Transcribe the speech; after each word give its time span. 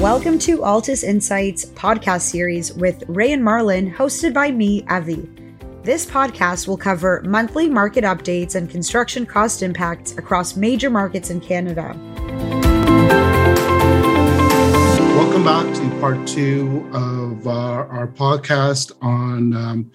Welcome 0.00 0.38
to 0.40 0.58
Altus 0.58 1.02
Insights 1.02 1.64
podcast 1.64 2.20
series 2.20 2.70
with 2.74 3.02
Ray 3.08 3.32
and 3.32 3.42
Marlon, 3.42 3.90
hosted 3.92 4.34
by 4.34 4.50
me, 4.50 4.84
Avi. 4.90 5.26
This 5.84 6.04
podcast 6.04 6.68
will 6.68 6.76
cover 6.76 7.22
monthly 7.24 7.70
market 7.70 8.04
updates 8.04 8.54
and 8.54 8.68
construction 8.68 9.24
cost 9.24 9.62
impacts 9.62 10.12
across 10.18 10.54
major 10.54 10.90
markets 10.90 11.30
in 11.30 11.40
Canada. 11.40 11.96
Welcome 15.16 15.44
back 15.44 15.74
to 15.76 15.98
part 15.98 16.26
two 16.28 16.86
of 16.92 17.46
our, 17.46 17.88
our 17.88 18.06
podcast 18.06 18.92
on 19.00 19.54
um, 19.54 19.90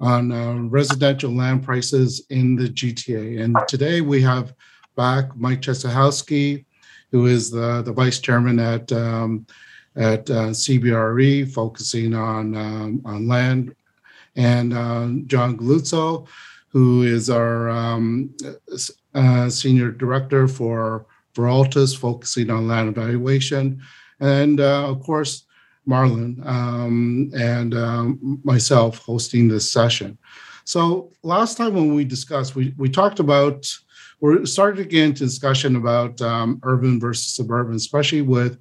on 0.00 0.32
uh, 0.32 0.54
residential 0.68 1.30
land 1.30 1.62
prices 1.62 2.26
in 2.30 2.56
the 2.56 2.64
GTA. 2.64 3.40
And 3.40 3.56
today 3.68 4.00
we 4.00 4.20
have 4.22 4.52
back 4.96 5.36
Mike 5.36 5.60
Czestochowski, 5.60 6.64
who 7.12 7.26
is 7.26 7.50
the, 7.50 7.82
the 7.82 7.92
vice 7.92 8.18
chairman 8.18 8.58
at 8.58 8.90
um, 8.90 9.46
at 9.94 10.28
uh, 10.30 10.48
CBRE, 10.48 11.52
focusing 11.52 12.14
on 12.14 12.56
um, 12.56 13.02
on 13.04 13.28
land, 13.28 13.74
and 14.34 14.72
uh, 14.72 15.08
John 15.26 15.56
Galluzzo, 15.56 16.26
who 16.68 17.02
is 17.02 17.28
our 17.28 17.68
um, 17.68 18.34
uh, 19.14 19.48
senior 19.50 19.92
director 19.92 20.48
for 20.48 21.06
for 21.34 21.44
Altus, 21.44 21.96
focusing 21.96 22.50
on 22.50 22.66
land 22.66 22.88
evaluation, 22.88 23.82
and 24.20 24.58
uh, 24.60 24.88
of 24.88 25.00
course 25.02 25.44
Marlon 25.86 26.44
um, 26.46 27.30
and 27.34 27.74
um, 27.74 28.40
myself 28.44 28.98
hosting 28.98 29.48
this 29.48 29.70
session. 29.70 30.16
So 30.64 31.10
last 31.22 31.56
time 31.56 31.74
when 31.74 31.94
we 31.94 32.04
discussed, 32.04 32.54
we 32.54 32.72
we 32.78 32.88
talked 32.88 33.20
about 33.20 33.70
we're 34.22 34.46
starting 34.46 34.84
to 34.84 34.88
get 34.88 35.02
into 35.02 35.24
discussion 35.24 35.74
about 35.74 36.22
um, 36.22 36.60
urban 36.62 37.00
versus 37.00 37.34
suburban, 37.34 37.74
especially 37.74 38.22
with 38.22 38.56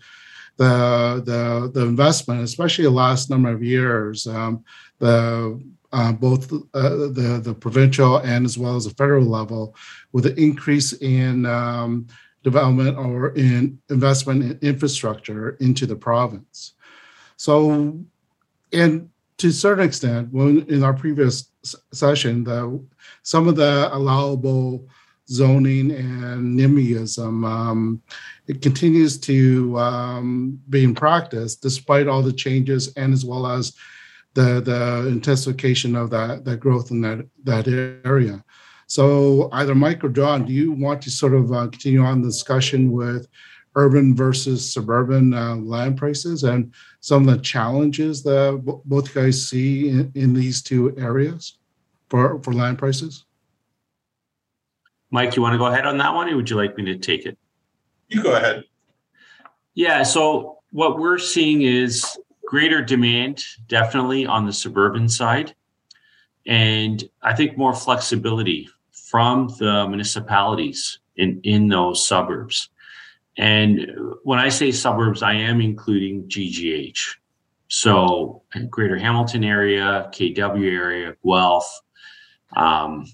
the 0.57 1.21
the 1.23 1.71
the 1.71 1.85
investment, 1.85 2.41
especially 2.41 2.83
the 2.83 2.89
last 2.89 3.29
number 3.29 3.51
of 3.51 3.63
years. 3.63 4.25
Um, 4.25 4.65
the 4.97 5.61
uh, 5.93 6.13
both 6.13 6.51
uh, 6.51 6.89
the 7.13 7.39
the 7.43 7.53
provincial 7.53 8.17
and 8.17 8.43
as 8.43 8.57
well 8.57 8.75
as 8.75 8.85
the 8.85 8.95
federal 8.95 9.25
level, 9.25 9.75
with 10.11 10.25
an 10.25 10.37
increase 10.37 10.93
in 10.93 11.45
um, 11.45 12.07
development 12.43 12.97
or 12.97 13.29
in 13.35 13.79
investment 13.91 14.43
in 14.43 14.67
infrastructure 14.67 15.51
into 15.59 15.85
the 15.85 15.95
province. 15.95 16.73
So, 17.37 17.99
and 18.73 19.09
to 19.37 19.47
a 19.47 19.51
certain 19.51 19.85
extent, 19.85 20.29
when 20.31 20.65
in 20.69 20.83
our 20.83 20.93
previous 20.93 21.51
session, 21.93 22.45
the 22.45 22.83
some 23.21 23.47
of 23.47 23.55
the 23.55 23.89
allowable 23.93 24.87
zoning 25.31 25.91
and 25.91 26.59
NIMBYism. 26.59 27.45
Um, 27.45 28.01
it 28.47 28.61
continues 28.61 29.17
to 29.19 29.77
um, 29.79 30.59
be 30.69 30.83
in 30.83 30.93
practice 30.93 31.55
despite 31.55 32.07
all 32.07 32.21
the 32.21 32.33
changes 32.33 32.93
and 32.95 33.13
as 33.13 33.23
well 33.23 33.47
as 33.47 33.73
the 34.33 34.61
the 34.61 35.07
intensification 35.07 35.95
of 35.95 36.09
that 36.09 36.45
that 36.45 36.59
growth 36.59 36.91
in 36.91 37.01
that 37.01 37.25
that 37.43 37.67
area. 38.05 38.43
So 38.87 39.49
either 39.53 39.73
Mike 39.73 40.03
or 40.03 40.09
John, 40.09 40.45
do 40.45 40.51
you 40.51 40.73
want 40.73 41.01
to 41.03 41.11
sort 41.11 41.33
of 41.33 41.51
uh, 41.53 41.67
continue 41.67 42.01
on 42.01 42.21
the 42.21 42.27
discussion 42.27 42.91
with 42.91 43.27
urban 43.75 44.13
versus 44.13 44.73
suburban 44.73 45.33
uh, 45.33 45.55
land 45.55 45.97
prices 45.97 46.43
and 46.43 46.73
some 46.99 47.27
of 47.27 47.33
the 47.33 47.41
challenges 47.41 48.21
that 48.23 48.81
both 48.85 49.13
guys 49.13 49.49
see 49.49 49.87
in, 49.87 50.11
in 50.15 50.33
these 50.33 50.61
two 50.61 50.93
areas 50.97 51.57
for 52.09 52.41
for 52.43 52.53
land 52.53 52.77
prices? 52.77 53.25
Mike, 55.11 55.35
you 55.35 55.41
want 55.41 55.53
to 55.53 55.57
go 55.57 55.67
ahead 55.67 55.85
on 55.85 55.97
that 55.97 56.13
one, 56.13 56.29
or 56.29 56.35
would 56.37 56.49
you 56.49 56.55
like 56.55 56.77
me 56.77 56.85
to 56.85 56.97
take 56.97 57.25
it? 57.25 57.37
You 58.07 58.23
go 58.23 58.35
ahead. 58.35 58.63
Yeah. 59.73 60.03
So 60.03 60.59
what 60.71 60.99
we're 60.99 61.17
seeing 61.17 61.61
is 61.61 62.17
greater 62.45 62.81
demand, 62.81 63.43
definitely 63.67 64.25
on 64.25 64.45
the 64.45 64.53
suburban 64.53 65.07
side, 65.09 65.53
and 66.47 67.03
I 67.21 67.33
think 67.35 67.57
more 67.57 67.73
flexibility 67.73 68.67
from 68.91 69.49
the 69.59 69.87
municipalities 69.87 70.99
in 71.15 71.41
in 71.43 71.67
those 71.67 72.05
suburbs. 72.05 72.69
And 73.37 73.87
when 74.23 74.39
I 74.39 74.49
say 74.49 74.71
suburbs, 74.71 75.23
I 75.23 75.33
am 75.33 75.61
including 75.61 76.27
GGH. 76.27 77.15
So 77.69 78.43
Greater 78.69 78.97
Hamilton 78.97 79.45
area, 79.45 80.09
KW 80.13 80.69
area, 80.69 81.15
Guelph, 81.23 81.81
um, 82.57 83.05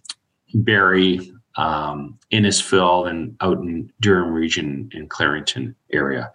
Barrie, 0.56 1.31
um, 1.57 2.18
Innisfil 2.31 3.09
and 3.09 3.35
out 3.41 3.57
in 3.57 3.91
Durham 4.00 4.31
region 4.31 4.90
and 4.94 5.09
Clarington 5.09 5.75
area. 5.91 6.31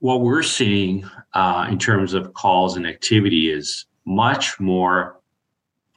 What 0.00 0.22
we're 0.22 0.42
seeing 0.42 1.08
uh, 1.34 1.68
in 1.70 1.78
terms 1.78 2.14
of 2.14 2.34
calls 2.34 2.76
and 2.76 2.86
activity 2.86 3.52
is 3.52 3.86
much 4.04 4.58
more 4.58 5.20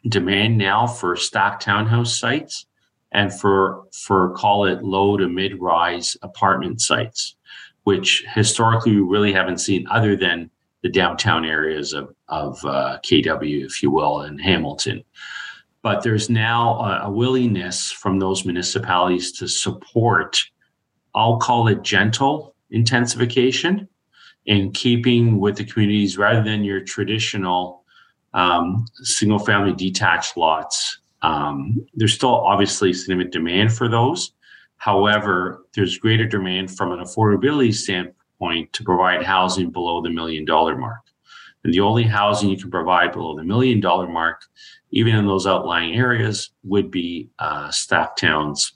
demand 0.07 0.57
now 0.57 0.85
for 0.85 1.15
stock 1.15 1.59
townhouse 1.59 2.19
sites 2.19 2.67
and 3.11 3.33
for 3.33 3.83
for 3.93 4.35
call 4.35 4.65
it 4.65 4.83
low 4.83 5.17
to 5.17 5.27
mid 5.27 5.59
rise 5.59 6.15
apartment 6.21 6.81
sites, 6.81 7.35
which 7.83 8.23
historically 8.33 8.95
we 8.95 9.01
really 9.01 9.33
haven't 9.33 9.57
seen 9.57 9.87
other 9.89 10.15
than 10.15 10.51
the 10.83 10.89
downtown 10.89 11.45
areas 11.45 11.93
of 11.93 12.13
of 12.27 12.63
uh, 12.65 12.99
KW, 13.03 13.65
if 13.65 13.81
you 13.81 13.89
will, 13.89 14.21
and 14.21 14.39
Hamilton 14.39 15.03
but 15.85 16.01
there's 16.01 16.31
now 16.31 16.79
a, 16.79 17.01
a 17.03 17.11
willingness 17.11 17.91
from 17.91 18.17
those 18.17 18.43
municipalities 18.43 19.31
to 19.31 19.47
support, 19.47 20.43
I'll 21.13 21.37
call 21.37 21.67
it 21.67 21.83
gentle 21.83 22.55
intensification 22.71 23.87
in 24.47 24.71
keeping 24.71 25.39
with 25.39 25.57
the 25.57 25.63
communities 25.63 26.17
rather 26.17 26.41
than 26.41 26.63
your 26.63 26.79
traditional 26.79 27.83
um, 28.33 28.87
single 29.03 29.37
family 29.37 29.73
detached 29.73 30.37
lots. 30.37 31.01
Um, 31.21 31.85
there's 31.93 32.15
still 32.15 32.33
obviously 32.33 32.91
significant 32.91 33.33
demand 33.33 33.71
for 33.71 33.87
those. 33.87 34.31
However, 34.77 35.67
there's 35.75 35.99
greater 35.99 36.25
demand 36.25 36.75
from 36.75 36.93
an 36.93 36.99
affordability 36.99 37.75
standpoint 37.75 38.73
to 38.73 38.83
provide 38.83 39.21
housing 39.21 39.69
below 39.69 40.01
the 40.01 40.09
million 40.09 40.45
dollar 40.45 40.75
mark. 40.75 41.01
And 41.63 41.71
the 41.71 41.81
only 41.81 42.03
housing 42.03 42.49
you 42.49 42.57
can 42.57 42.71
provide 42.71 43.11
below 43.11 43.35
the 43.35 43.43
million 43.43 43.79
dollar 43.79 44.07
mark 44.07 44.45
even 44.95 45.13
in 45.13 45.27
those 45.27 45.45
outlying 45.45 45.93
areas, 45.93 46.49
would 46.63 46.89
be 46.89 47.29
uh, 47.39 47.69
staff 47.69 48.15
towns, 48.15 48.73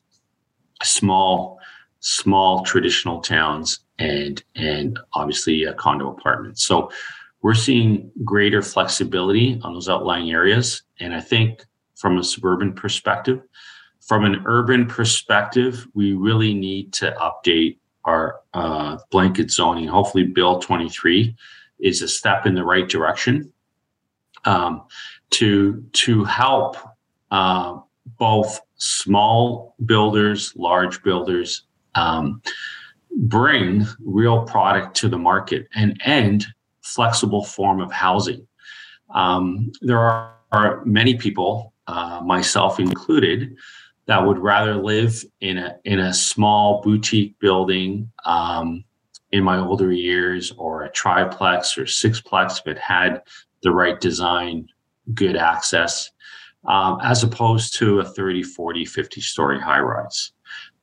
small, 0.83 1.57
small 2.01 2.63
traditional 2.63 3.21
towns, 3.21 3.79
and 3.97 4.43
and 4.55 4.99
obviously 5.13 5.65
uh, 5.65 5.73
condo 5.73 6.11
apartments. 6.11 6.65
So 6.65 6.91
we're 7.41 7.53
seeing 7.55 8.11
greater 8.25 8.61
flexibility 8.61 9.59
on 9.63 9.73
those 9.73 9.89
outlying 9.89 10.29
areas, 10.29 10.83
and 10.99 11.15
I 11.15 11.21
think 11.21 11.65
from 11.95 12.17
a 12.17 12.23
suburban 12.23 12.73
perspective, 12.73 13.41
from 14.01 14.25
an 14.25 14.43
urban 14.45 14.87
perspective, 14.87 15.87
we 15.93 16.13
really 16.13 16.53
need 16.53 16.91
to 16.93 17.15
update 17.19 17.77
our 18.03 18.41
uh, 18.53 18.97
blanket 19.09 19.51
zoning. 19.51 19.87
Hopefully, 19.87 20.25
Bill 20.25 20.59
23 20.59 21.33
is 21.79 22.01
a 22.01 22.07
step 22.09 22.45
in 22.45 22.55
the 22.55 22.63
right 22.63 22.89
direction. 22.89 23.53
Um, 24.45 24.83
to 25.31 25.83
to 25.93 26.23
help 26.23 26.77
uh, 27.31 27.79
both 28.17 28.59
small 28.75 29.75
builders, 29.85 30.53
large 30.55 31.03
builders 31.03 31.63
um, 31.95 32.41
bring 33.11 33.85
real 33.99 34.43
product 34.43 34.95
to 34.97 35.09
the 35.09 35.17
market 35.17 35.67
and 35.75 35.99
end 36.05 36.47
flexible 36.81 37.43
form 37.43 37.81
of 37.81 37.91
housing. 37.91 38.47
Um, 39.13 39.71
there 39.81 39.99
are, 39.99 40.33
are, 40.51 40.85
many 40.85 41.15
people, 41.15 41.73
uh, 41.87 42.21
myself 42.23 42.79
included, 42.79 43.55
that 44.05 44.25
would 44.25 44.39
rather 44.39 44.75
live 44.75 45.23
in 45.41 45.57
a 45.59 45.77
in 45.85 45.99
a 45.99 46.13
small 46.13 46.81
boutique 46.81 47.37
building 47.39 48.11
um, 48.25 48.83
in 49.31 49.43
my 49.43 49.59
older 49.59 49.91
years, 49.91 50.51
or 50.57 50.83
a 50.83 50.91
triplex 50.91 51.77
or 51.77 51.83
sixplex 51.83 52.59
if 52.59 52.67
it 52.67 52.79
had 52.79 53.21
the 53.61 53.71
right 53.71 53.99
design 53.99 54.67
good 55.13 55.35
access, 55.35 56.09
um, 56.67 56.99
as 57.03 57.23
opposed 57.23 57.77
to 57.77 57.99
a 57.99 58.05
30, 58.05 58.43
40, 58.43 58.85
50 58.85 59.21
story 59.21 59.59
high 59.59 59.79
rise. 59.79 60.31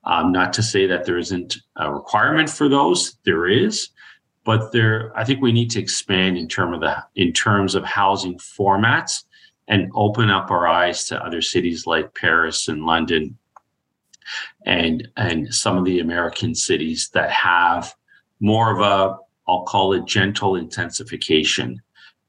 Um, 0.05 0.31
not 0.31 0.53
to 0.55 0.63
say 0.63 0.87
that 0.87 1.05
there 1.05 1.19
isn't 1.19 1.57
a 1.77 1.93
requirement 1.93 2.49
for 2.49 2.69
those, 2.69 3.19
there 3.25 3.49
is, 3.49 3.91
but 4.45 4.71
there, 4.71 5.13
I 5.17 5.25
think 5.25 5.43
we 5.43 5.51
need 5.51 5.71
to 5.73 5.81
expand 5.81 6.39
in 6.39 6.47
terms 6.47 6.77
of 6.77 6.81
the 6.81 6.97
in 7.17 7.33
terms 7.33 7.75
of 7.75 7.85
housing 7.85 8.39
formats 8.39 9.25
and 9.67 9.91
open 9.95 10.31
up 10.31 10.53
our 10.53 10.69
eyes 10.69 11.05
to 11.07 11.23
other 11.23 11.43
cities 11.43 11.87
like 11.87 12.15
Paris 12.15 12.69
and 12.69 12.87
London 12.87 13.37
and 14.65 15.09
and 15.17 15.53
some 15.53 15.77
of 15.77 15.85
the 15.85 16.01
American 16.01 16.55
cities 16.55 17.11
that 17.15 17.31
have 17.31 17.95
more 18.41 18.73
of 18.73 18.81
a 18.81 19.17
I'll 19.49 19.65
call 19.65 19.93
it 19.93 20.07
gentle 20.07 20.57
intensification 20.57 21.81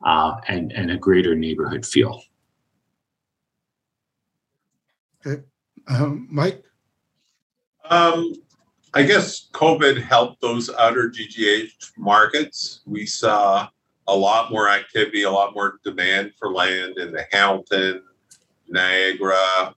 uh, 0.05 0.35
and, 0.47 0.71
and 0.71 0.91
a 0.91 0.97
greater 0.97 1.35
neighborhood 1.35 1.85
feel. 1.85 2.21
Okay. 5.25 5.43
Um, 5.87 6.27
Mike? 6.29 6.63
Um, 7.89 8.33
I 8.93 9.03
guess 9.03 9.49
COVID 9.53 10.01
helped 10.01 10.41
those 10.41 10.69
outer 10.69 11.09
GGH 11.09 11.97
markets. 11.97 12.81
We 12.85 13.05
saw 13.05 13.69
a 14.07 14.15
lot 14.15 14.51
more 14.51 14.69
activity, 14.69 15.23
a 15.23 15.31
lot 15.31 15.53
more 15.53 15.79
demand 15.83 16.33
for 16.37 16.53
land 16.53 16.97
in 16.97 17.11
the 17.11 17.25
Hamilton, 17.31 18.03
Niagara, 18.67 19.75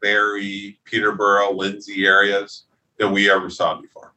Barrie, 0.00 0.78
Peterborough, 0.84 1.52
Lindsay 1.52 2.06
areas 2.06 2.64
than 2.98 3.12
we 3.12 3.30
ever 3.30 3.50
saw 3.50 3.80
before. 3.80 4.14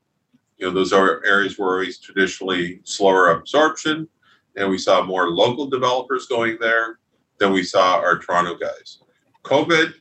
You 0.58 0.68
know, 0.68 0.74
those 0.74 0.94
are 0.94 1.24
areas 1.26 1.58
where 1.58 1.72
always 1.72 2.00
traditionally 2.00 2.80
slower 2.84 3.32
absorption, 3.32 4.08
and 4.56 4.70
we 4.70 4.78
saw 4.78 5.04
more 5.04 5.30
local 5.30 5.68
developers 5.68 6.28
going 6.28 6.58
there 6.60 7.00
than 7.40 7.52
we 7.52 7.64
saw 7.64 7.96
our 7.96 8.20
Toronto 8.20 8.56
guys. 8.56 9.00
COVID 9.44 9.94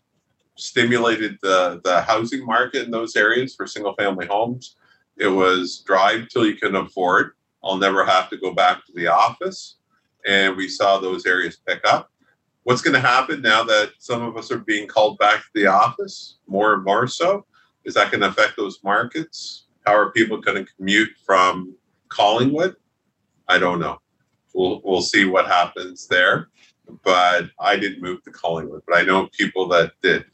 stimulated 0.57 1.39
the, 1.43 1.81
the 1.85 2.03
housing 2.03 2.45
market 2.45 2.85
in 2.85 2.91
those 2.91 3.17
areas 3.17 3.55
for 3.55 3.67
single 3.67 3.95
family 3.95 4.27
homes. 4.27 4.77
It 5.17 5.29
was 5.29 5.83
drive 5.87 6.29
till 6.29 6.47
you 6.47 6.57
can 6.57 6.77
afford. 6.77 7.33
I'll 7.65 7.77
never 7.77 8.05
have 8.05 8.29
to 8.31 8.37
go 8.37 8.53
back 8.53 8.85
to 8.87 8.93
the 8.95 9.07
office. 9.09 9.77
And 10.27 10.57
we 10.57 10.69
saw 10.69 10.99
those 10.99 11.27
areas 11.27 11.59
pick 11.67 11.81
up. 11.85 12.11
What's 12.65 12.83
going 12.83 12.95
to 12.95 13.01
happen 13.01 13.43
now 13.43 13.65
that 13.65 13.93
some 13.99 14.23
of 14.23 14.37
us 14.37 14.53
are 14.53 14.59
being 14.59 14.87
called 14.87 15.19
back 15.19 15.41
to 15.41 15.49
the 15.55 15.67
office 15.67 16.39
more 16.47 16.75
and 16.75 16.85
more 16.85 17.09
so? 17.09 17.45
Is 17.85 17.95
that 17.95 18.13
going 18.13 18.21
to 18.21 18.29
affect 18.29 18.57
those 18.57 18.79
markets? 18.85 19.67
How 19.85 19.97
are 19.97 20.13
people 20.13 20.37
going 20.37 20.65
to 20.65 20.73
commute 20.77 21.11
from 21.27 21.75
Collingwood? 22.09 22.77
I 23.49 23.59
don't 23.59 23.81
know. 23.81 23.99
We'll, 24.55 24.81
we'll 24.85 25.03
see 25.03 25.25
what 25.25 25.47
happens 25.47 26.07
there. 26.07 26.49
But 27.05 27.51
I 27.59 27.77
didn't 27.77 28.03
move 28.03 28.23
to 28.25 28.31
Collingwood, 28.31 28.83
but 28.87 28.97
I 28.97 29.03
know 29.03 29.29
people 29.29 29.69
that 29.69 29.93
did 30.03 30.25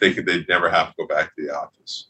thinking 0.00 0.24
they'd 0.24 0.48
never 0.48 0.70
have 0.70 0.88
to 0.88 0.94
go 0.98 1.06
back 1.06 1.34
to 1.36 1.46
the 1.46 1.54
office. 1.54 2.08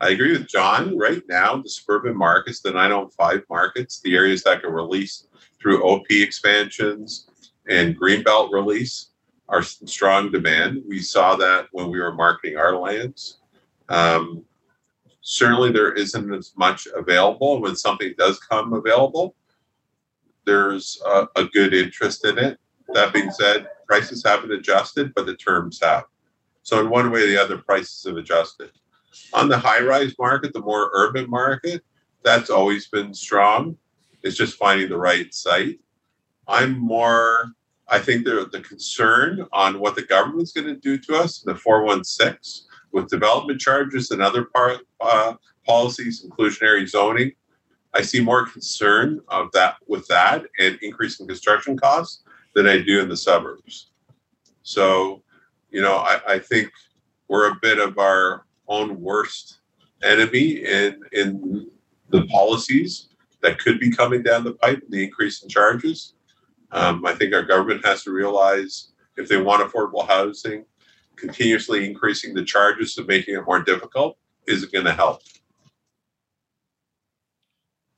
I 0.00 0.10
agree 0.10 0.32
with 0.32 0.48
John. 0.48 0.96
Right 0.96 1.22
now, 1.28 1.56
the 1.56 1.68
suburban 1.68 2.16
markets, 2.16 2.60
the 2.60 2.70
905 2.70 3.42
markets, 3.50 4.00
the 4.00 4.14
areas 4.14 4.42
that 4.44 4.62
can 4.62 4.72
release 4.72 5.26
through 5.60 5.82
OP 5.82 6.06
expansions 6.10 7.30
and 7.68 7.98
Greenbelt 7.98 8.52
release 8.52 9.10
are 9.48 9.62
strong 9.62 10.30
demand. 10.30 10.82
We 10.88 11.00
saw 11.00 11.36
that 11.36 11.68
when 11.72 11.90
we 11.90 12.00
were 12.00 12.14
marketing 12.14 12.56
our 12.56 12.76
lands. 12.76 13.38
Um, 13.88 14.44
certainly, 15.20 15.72
there 15.72 15.92
isn't 15.92 16.32
as 16.32 16.52
much 16.56 16.86
available. 16.94 17.60
When 17.60 17.76
something 17.76 18.14
does 18.16 18.38
come 18.38 18.72
available, 18.72 19.34
there's 20.46 21.00
a, 21.06 21.26
a 21.36 21.44
good 21.44 21.74
interest 21.74 22.24
in 22.24 22.38
it. 22.38 22.58
That 22.92 23.12
being 23.12 23.30
said, 23.30 23.68
prices 23.86 24.22
haven't 24.24 24.52
adjusted, 24.52 25.12
but 25.14 25.26
the 25.26 25.36
terms 25.36 25.80
have. 25.82 26.04
So, 26.62 26.80
in 26.80 26.90
one 26.90 27.10
way 27.10 27.22
or 27.22 27.26
the 27.26 27.42
other, 27.42 27.58
prices 27.58 28.04
have 28.06 28.16
adjusted. 28.16 28.70
On 29.32 29.48
the 29.48 29.58
high 29.58 29.82
rise 29.82 30.14
market, 30.18 30.52
the 30.52 30.60
more 30.60 30.90
urban 30.92 31.28
market, 31.28 31.82
that's 32.22 32.50
always 32.50 32.88
been 32.88 33.14
strong. 33.14 33.76
It's 34.22 34.36
just 34.36 34.58
finding 34.58 34.88
the 34.88 34.98
right 34.98 35.32
site. 35.32 35.80
I'm 36.46 36.78
more, 36.78 37.52
I 37.88 37.98
think 37.98 38.24
the, 38.24 38.48
the 38.52 38.60
concern 38.60 39.46
on 39.52 39.78
what 39.78 39.94
the 39.94 40.02
government's 40.02 40.52
going 40.52 40.66
to 40.66 40.76
do 40.76 40.98
to 40.98 41.16
us, 41.16 41.40
the 41.40 41.54
416, 41.54 42.66
with 42.92 43.08
development 43.08 43.60
charges 43.60 44.10
and 44.10 44.20
other 44.20 44.44
part, 44.44 44.80
uh, 45.00 45.34
policies, 45.66 46.26
inclusionary 46.26 46.88
zoning. 46.88 47.32
I 47.94 48.02
see 48.02 48.20
more 48.20 48.46
concern 48.46 49.20
of 49.28 49.50
that 49.52 49.76
with 49.88 50.06
that 50.08 50.44
and 50.58 50.78
increasing 50.82 51.26
construction 51.26 51.76
costs 51.76 52.22
than 52.54 52.66
I 52.66 52.78
do 52.78 53.00
in 53.00 53.08
the 53.08 53.16
suburbs. 53.16 53.90
So 54.62 55.22
you 55.70 55.80
know, 55.80 55.96
I, 55.96 56.20
I 56.26 56.38
think 56.38 56.70
we're 57.28 57.50
a 57.50 57.56
bit 57.62 57.78
of 57.78 57.98
our 57.98 58.44
own 58.68 59.00
worst 59.00 59.58
enemy 60.02 60.64
in 60.64 61.00
in 61.12 61.70
the 62.10 62.26
policies 62.26 63.08
that 63.42 63.58
could 63.58 63.78
be 63.80 63.90
coming 63.90 64.22
down 64.22 64.44
the 64.44 64.54
pipe, 64.54 64.82
and 64.82 64.92
the 64.92 65.04
increase 65.04 65.42
in 65.42 65.48
charges. 65.48 66.14
Um, 66.72 67.04
I 67.06 67.14
think 67.14 67.34
our 67.34 67.42
government 67.42 67.84
has 67.84 68.04
to 68.04 68.10
realize 68.10 68.92
if 69.16 69.28
they 69.28 69.40
want 69.40 69.62
affordable 69.62 70.06
housing, 70.06 70.64
continuously 71.16 71.88
increasing 71.88 72.34
the 72.34 72.44
charges 72.44 72.96
and 72.98 73.06
making 73.06 73.34
it 73.34 73.46
more 73.46 73.62
difficult 73.62 74.16
isn't 74.46 74.72
going 74.72 74.84
to 74.84 74.92
help. 74.92 75.22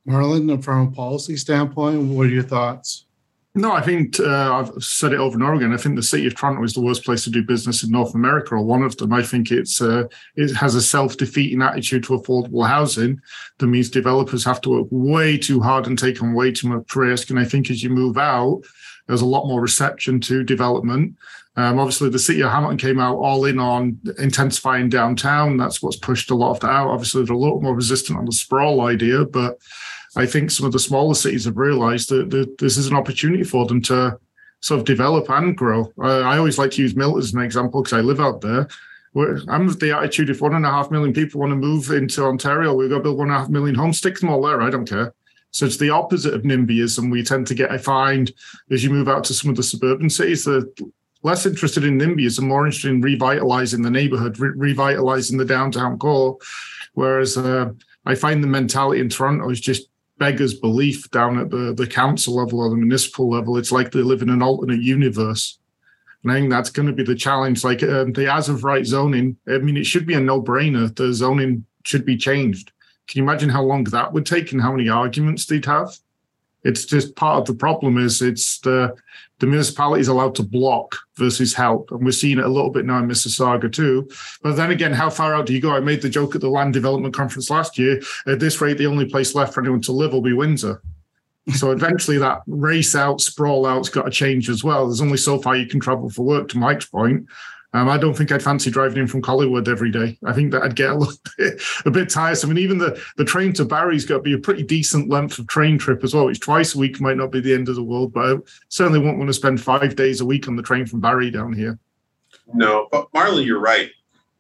Marlon, 0.06 0.62
from 0.62 0.88
a 0.88 0.90
policy 0.90 1.37
standpoint, 1.37 2.02
what 2.02 2.26
are 2.26 2.31
your 2.31 2.43
thoughts? 2.43 3.06
No, 3.54 3.72
I 3.72 3.82
think 3.82 4.19
uh, 4.19 4.54
I've 4.54 4.82
said 4.82 5.12
it 5.12 5.19
over 5.19 5.34
and 5.34 5.43
over 5.43 5.54
again. 5.54 5.75
I 5.75 5.76
think 5.76 5.96
the 5.96 6.02
city 6.02 6.26
of 6.26 6.34
Toronto 6.34 6.64
is 6.64 6.72
the 6.72 6.81
worst 6.81 7.04
place 7.04 7.25
to 7.25 7.31
do 7.31 7.44
business 7.44 7.84
in 7.84 7.90
North 7.90 8.14
America, 8.14 8.54
or 8.54 8.64
one 8.64 8.82
of 8.82 8.96
them. 8.96 9.12
I 9.12 9.22
think 9.22 9.50
it's 9.50 9.82
uh, 9.82 10.04
it 10.37 10.54
has 10.54 10.75
a 10.75 10.81
self-defeating 10.81 11.60
attitude 11.60 12.04
to 12.04 12.14
affordable 12.14 12.66
housing 12.66 13.20
that 13.58 13.66
means 13.66 13.90
developers 13.90 14.43
have 14.44 14.62
to 14.62 14.70
work 14.70 14.88
way 14.90 15.37
too 15.37 15.60
hard 15.60 15.87
and 15.87 15.99
take 15.99 16.22
on 16.22 16.32
way 16.32 16.50
too 16.50 16.69
much 16.69 16.96
risk. 16.96 17.28
And 17.28 17.38
I 17.38 17.44
think 17.44 17.70
as 17.70 17.82
you 17.82 17.90
move 17.90 18.16
out, 18.16 18.62
there's 19.12 19.20
a 19.20 19.26
lot 19.26 19.46
more 19.46 19.60
reception 19.60 20.20
to 20.20 20.42
development. 20.42 21.14
Um, 21.56 21.78
obviously, 21.78 22.08
the 22.08 22.18
city 22.18 22.40
of 22.40 22.50
Hamilton 22.50 22.78
came 22.78 22.98
out 22.98 23.16
all 23.16 23.44
in 23.44 23.58
on 23.58 24.00
intensifying 24.18 24.88
downtown. 24.88 25.58
That's 25.58 25.82
what's 25.82 25.96
pushed 25.96 26.30
a 26.30 26.34
lot 26.34 26.52
of 26.52 26.60
that 26.60 26.70
out. 26.70 26.88
Obviously, 26.88 27.24
they're 27.24 27.34
a 27.34 27.38
little 27.38 27.60
more 27.60 27.76
resistant 27.76 28.18
on 28.18 28.24
the 28.24 28.32
sprawl 28.32 28.80
idea, 28.80 29.26
but 29.26 29.58
I 30.16 30.24
think 30.24 30.50
some 30.50 30.64
of 30.64 30.72
the 30.72 30.78
smaller 30.78 31.14
cities 31.14 31.44
have 31.44 31.58
realised 31.58 32.08
that, 32.08 32.56
this 32.58 32.78
is 32.78 32.86
an 32.86 32.96
opportunity 32.96 33.44
for 33.44 33.66
them 33.66 33.82
to 33.82 34.18
sort 34.60 34.80
of 34.80 34.86
develop 34.86 35.28
and 35.28 35.54
grow. 35.54 35.92
Uh, 35.98 36.20
I 36.20 36.38
always 36.38 36.56
like 36.58 36.70
to 36.72 36.82
use 36.82 36.96
Milton 36.96 37.20
as 37.20 37.34
an 37.34 37.42
example 37.42 37.82
because 37.82 37.98
I 37.98 38.00
live 38.00 38.20
out 38.20 38.40
there. 38.40 38.68
I'm 39.14 39.68
of 39.68 39.78
the 39.78 39.94
attitude 39.94 40.30
if 40.30 40.40
one 40.40 40.54
and 40.54 40.64
a 40.64 40.70
half 40.70 40.90
million 40.90 41.12
people 41.12 41.40
want 41.40 41.50
to 41.50 41.56
move 41.56 41.90
into 41.90 42.24
Ontario, 42.24 42.72
we've 42.72 42.88
got 42.88 42.98
to 42.98 43.02
build 43.02 43.18
one 43.18 43.28
and 43.28 43.36
a 43.36 43.40
half 43.40 43.50
million 43.50 43.74
homes, 43.74 43.98
stick 43.98 44.18
them 44.18 44.30
all 44.30 44.40
there. 44.40 44.62
I 44.62 44.70
don't 44.70 44.88
care. 44.88 45.12
So 45.52 45.66
it's 45.66 45.76
the 45.76 45.90
opposite 45.90 46.34
of 46.34 46.43
NIMBYism. 46.43 47.10
We 47.10 47.22
tend 47.22 47.46
to 47.46 47.54
get, 47.54 47.70
I 47.70 47.78
find, 47.78 48.32
as 48.70 48.82
you 48.82 48.90
move 48.90 49.08
out 49.08 49.22
to 49.25 49.34
some 49.34 49.50
of 49.50 49.56
the 49.56 49.62
suburban 49.62 50.10
cities, 50.10 50.44
they're 50.44 50.64
less 51.22 51.46
interested 51.46 51.84
in 51.84 51.99
NIMBYism, 51.99 52.43
more 52.43 52.66
interested 52.66 52.90
in 52.90 53.02
revitalizing 53.02 53.82
the 53.82 53.90
neighborhood, 53.90 54.38
re- 54.38 54.52
revitalizing 54.56 55.37
the 55.37 55.44
downtown 55.44 55.99
core. 55.99 56.38
Whereas 56.94 57.37
uh, 57.37 57.70
I 58.06 58.14
find 58.14 58.43
the 58.43 58.49
mentality 58.49 59.00
in 59.00 59.10
Toronto 59.10 59.49
is 59.50 59.60
just 59.60 59.88
beggars 60.19 60.54
belief 60.54 61.10
down 61.10 61.38
at 61.38 61.50
the, 61.50 61.75
the 61.75 61.87
council 61.87 62.37
level 62.37 62.60
or 62.60 62.70
the 62.70 62.76
municipal 62.76 63.28
level. 63.28 63.56
It's 63.58 63.72
like 63.72 63.90
they 63.90 64.00
live 64.00 64.22
in 64.22 64.31
an 64.31 64.43
alternate 64.43 64.81
universe. 64.81 65.58
And 66.22 66.32
I 66.32 66.37
think 66.37 66.50
that's 66.50 66.70
going 66.70 66.87
to 66.87 66.94
be 66.94 67.02
the 67.02 67.14
challenge. 67.14 67.62
Like 67.62 67.82
um, 67.82 68.12
the 68.12 68.32
as 68.32 68.48
of 68.48 68.64
right 68.64 68.87
zoning, 68.87 69.37
I 69.48 69.58
mean, 69.58 69.76
it 69.76 69.87
should 69.87 70.06
be 70.06 70.14
a 70.14 70.20
no 70.20 70.40
brainer. 70.40 70.94
The 70.94 71.12
zoning 71.12 71.66
should 71.84 72.06
be 72.06 72.16
changed. 72.16 72.72
Can 73.08 73.19
you 73.19 73.25
imagine 73.25 73.49
how 73.49 73.62
long 73.62 73.84
that 73.84 74.12
would 74.12 74.26
take 74.26 74.52
and 74.52 74.60
how 74.60 74.72
many 74.72 74.88
arguments 74.88 75.46
they'd 75.46 75.64
have? 75.66 75.96
It's 76.65 76.84
just 76.84 77.17
part 77.17 77.38
of 77.38 77.46
the 77.46 77.58
problem 77.58 77.98
is 77.98 78.22
it's 78.22 78.60
the 78.60 78.94
the 79.41 79.46
municipality 79.48 80.00
is 80.00 80.06
allowed 80.06 80.36
to 80.36 80.44
block 80.44 80.96
versus 81.17 81.53
help. 81.53 81.91
And 81.91 82.05
we're 82.05 82.12
seeing 82.12 82.38
it 82.38 82.44
a 82.44 82.48
little 82.48 82.70
bit 82.70 82.84
now 82.84 82.98
in 82.98 83.08
Mississauga 83.08 83.72
too. 83.72 84.08
But 84.41 84.55
then 84.55 84.70
again, 84.70 84.93
how 84.93 85.10
far 85.10 85.34
out 85.34 85.46
do 85.46 85.53
you 85.53 85.60
go? 85.60 85.72
I 85.72 85.81
made 85.81 86.00
the 86.00 86.08
joke 86.08 86.36
at 86.36 86.41
the 86.41 86.48
land 86.48 86.74
development 86.74 87.12
conference 87.12 87.50
last 87.50 87.76
year. 87.76 88.00
At 88.29 88.38
this 88.38 88.60
rate, 88.60 88.79
the 88.79 88.86
only 88.86 89.06
place 89.06 89.34
left 89.34 89.53
for 89.53 89.60
anyone 89.60 89.81
to 89.82 89.93
live 89.93 90.12
will 90.12 90.22
be 90.22 90.32
Windsor. 90.32 90.81
So 91.56 91.70
eventually 91.72 92.19
that 92.19 92.43
race 92.46 92.94
out, 92.94 93.20
sprawl 93.20 93.67
out's 93.67 93.88
got 93.88 94.05
to 94.05 94.12
change 94.12 94.48
as 94.48 94.62
well. 94.62 94.86
There's 94.86 95.03
only 95.03 95.17
so 95.17 95.41
far 95.43 95.56
you 95.56 95.67
can 95.67 95.81
travel 95.81 96.08
for 96.08 96.22
work 96.22 96.48
to 96.50 96.58
Mike's 96.58 96.86
point. 96.86 97.26
Um, 97.74 97.88
I 97.88 97.96
don't 97.96 98.14
think 98.14 98.31
I'd 98.31 98.43
fancy 98.43 98.70
driving 98.70 98.98
in 98.98 99.06
from 99.06 99.22
Collingwood 99.22 99.67
every 99.67 99.91
day. 99.91 100.19
I 100.26 100.34
think 100.34 100.52
that 100.52 100.62
I'd 100.62 100.76
get 100.76 100.91
a 100.91 100.94
little 100.98 101.14
bit, 101.38 101.62
a 101.86 101.91
bit 101.91 102.10
tiresome. 102.10 102.50
Mean, 102.50 102.58
even 102.58 102.79
the, 102.79 103.02
the 103.17 103.24
train 103.24 103.52
to 103.55 103.64
Barrie's 103.64 104.05
got 104.05 104.17
to 104.17 104.22
be 104.22 104.34
a 104.34 104.38
pretty 104.38 104.62
decent 104.62 105.08
length 105.08 105.38
of 105.38 105.46
train 105.46 105.79
trip 105.79 106.05
as 106.05 106.14
well, 106.14 106.26
which 106.26 106.41
twice 106.41 106.74
a 106.74 106.79
week 106.79 107.00
might 107.00 107.17
not 107.17 107.32
be 107.32 107.41
the 107.41 107.55
end 107.55 107.69
of 107.69 107.76
the 107.76 107.82
world, 107.82 108.12
but 108.12 108.36
I 108.36 108.38
certainly 108.69 108.98
won't 108.98 109.19
want 109.19 109.29
to 109.29 109.34
spend 109.34 109.60
five 109.60 109.96
days 109.96 110.20
a 110.20 110.26
week 110.26 110.48
on 110.48 110.56
the 110.56 110.62
train 110.62 110.86
from 110.86 111.00
Barrie 111.00 111.31
down 111.31 111.52
here. 111.52 111.79
No, 112.52 112.88
but 112.93 113.08
Marley, 113.14 113.44
you're 113.44 113.60
right. 113.60 113.91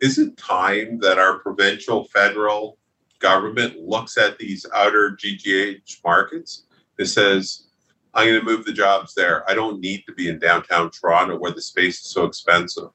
Is 0.00 0.18
it 0.18 0.36
time 0.36 0.98
that 0.98 1.18
our 1.18 1.38
provincial, 1.38 2.04
federal 2.04 2.76
government 3.18 3.78
looks 3.78 4.18
at 4.18 4.36
these 4.36 4.66
outer 4.74 5.12
GGH 5.12 6.04
markets 6.04 6.64
and 6.98 7.08
says, 7.08 7.68
I'm 8.12 8.26
going 8.26 8.40
to 8.40 8.44
move 8.44 8.66
the 8.66 8.72
jobs 8.74 9.14
there. 9.14 9.48
I 9.48 9.54
don't 9.54 9.80
need 9.80 10.02
to 10.06 10.12
be 10.12 10.28
in 10.28 10.38
downtown 10.38 10.90
Toronto 10.90 11.38
where 11.38 11.52
the 11.52 11.62
space 11.62 12.00
is 12.00 12.10
so 12.10 12.24
expensive 12.24 12.88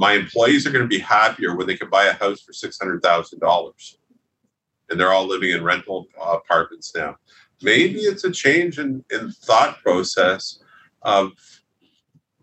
my 0.00 0.14
employees 0.14 0.66
are 0.66 0.70
going 0.70 0.82
to 0.82 0.88
be 0.88 0.98
happier 0.98 1.54
when 1.54 1.66
they 1.66 1.76
can 1.76 1.90
buy 1.90 2.06
a 2.06 2.14
house 2.14 2.40
for 2.40 2.52
$600,000 2.52 3.96
and 4.88 4.98
they're 4.98 5.12
all 5.12 5.26
living 5.26 5.50
in 5.50 5.62
rental 5.62 6.08
uh, 6.18 6.38
apartments 6.38 6.92
now. 6.96 7.16
Maybe 7.60 8.00
it's 8.00 8.24
a 8.24 8.30
change 8.30 8.78
in, 8.78 9.04
in 9.10 9.30
thought 9.30 9.78
process 9.82 10.60
of 11.02 11.32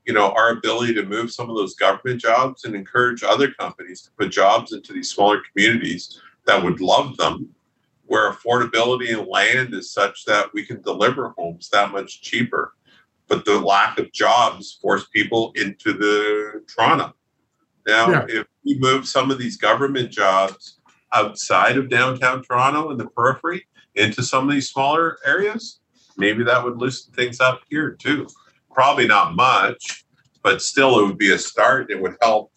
you 0.06 0.14
know 0.14 0.32
our 0.32 0.52
ability 0.52 0.94
to 0.94 1.04
move 1.04 1.32
some 1.32 1.50
of 1.50 1.56
those 1.56 1.76
government 1.76 2.22
jobs 2.22 2.64
and 2.64 2.76
encourage 2.76 3.24
other 3.24 3.52
companies 3.52 4.02
to 4.04 4.12
put 4.18 4.32
jobs 4.32 4.72
into 4.72 4.94
these 4.94 5.10
smaller 5.10 5.42
communities 5.52 6.22
that 6.46 6.64
would 6.64 6.80
love 6.80 7.18
them 7.18 7.50
where 8.06 8.32
affordability 8.32 9.10
in 9.10 9.28
land 9.28 9.74
is 9.74 9.92
such 9.92 10.26
that 10.26 10.54
we 10.54 10.64
can 10.64 10.82
deliver 10.82 11.34
homes 11.38 11.70
that 11.70 11.92
much 11.92 12.22
cheaper. 12.22 12.74
But 13.28 13.44
the 13.44 13.60
lack 13.60 14.00
of 14.00 14.14
jobs 14.14 14.80
force 14.82 15.08
people 15.14 15.52
into 15.56 15.92
the 15.92 16.64
Toronto 16.68 17.14
now, 17.88 18.12
yeah. 18.12 18.26
if 18.28 18.48
we 18.66 18.78
move 18.78 19.08
some 19.08 19.32
of 19.32 19.40
these 19.40 19.56
government 19.56 20.12
jobs 20.12 20.80
outside 21.14 21.78
of 21.78 21.90
downtown 21.90 22.44
Toronto 22.44 22.92
in 22.92 22.98
the 22.98 23.08
periphery 23.08 23.66
into 23.96 24.22
some 24.22 24.48
of 24.48 24.54
these 24.54 24.70
smaller 24.70 25.18
areas, 25.26 25.80
maybe 26.18 26.44
that 26.44 26.64
would 26.64 26.78
loosen 26.78 27.14
things 27.14 27.40
up 27.40 27.62
here 27.70 27.92
too. 27.92 28.28
Probably 28.70 29.08
not 29.08 29.36
much, 29.36 30.06
but 30.44 30.62
still 30.62 31.00
it 31.00 31.08
would 31.08 31.18
be 31.18 31.32
a 31.32 31.38
start. 31.38 31.90
It 31.90 32.02
would 32.02 32.18
help 32.22 32.52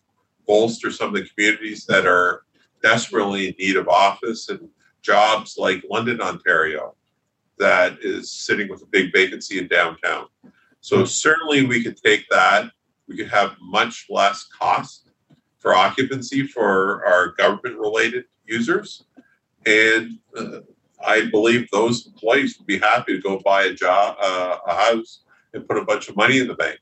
bolster 0.46 0.90
some 0.90 1.08
of 1.08 1.14
the 1.14 1.28
communities 1.28 1.87
that 1.87 2.06
are 2.06 2.42
desperately 2.82 3.49
in 3.49 3.54
need 3.56 3.76
of 3.76 3.88
office 3.88 4.49
and 4.49 4.68
jobs 5.00 5.56
like 5.56 5.84
London, 5.88 6.20
Ontario, 6.20 6.96
that 7.58 7.99
is 8.02 8.32
sitting 8.32 8.68
with 8.68 8.82
a 8.82 8.87
big 8.87 9.12
vacancy 9.12 9.58
in 9.58 9.68
downtown. 9.68 10.26
So 10.80 10.99
hmm. 10.99 11.04
certainly 11.04 11.64
we 11.64 11.84
could 11.84 11.96
take 11.96 12.28
that. 12.30 12.72
We 13.06 13.16
could 13.16 13.28
have 13.28 13.56
much 13.60 14.06
less 14.10 14.44
cost 14.44 15.10
for 15.61 15.75
occupancy 15.75 16.47
for 16.47 17.07
our 17.07 17.29
government 17.29 17.79
related 17.79 18.25
users. 18.47 19.05
And 19.67 20.19
uh, 20.37 20.61
I 21.07 21.26
believe 21.31 21.69
those 21.71 22.07
employees 22.07 22.59
would 22.59 22.67
be 22.67 22.79
happy 22.79 23.14
to 23.14 23.23
go 23.23 23.38
buy 23.38 23.64
a 23.64 23.73
job, 23.73 24.17
uh, 24.21 24.57
a 24.67 24.75
house, 24.75 25.23
and 25.52 25.67
put 25.67 25.76
a 25.76 25.85
bunch 25.85 26.09
of 26.09 26.17
money 26.17 26.38
in 26.38 26.49
the 26.49 26.55
bank. 26.55 26.79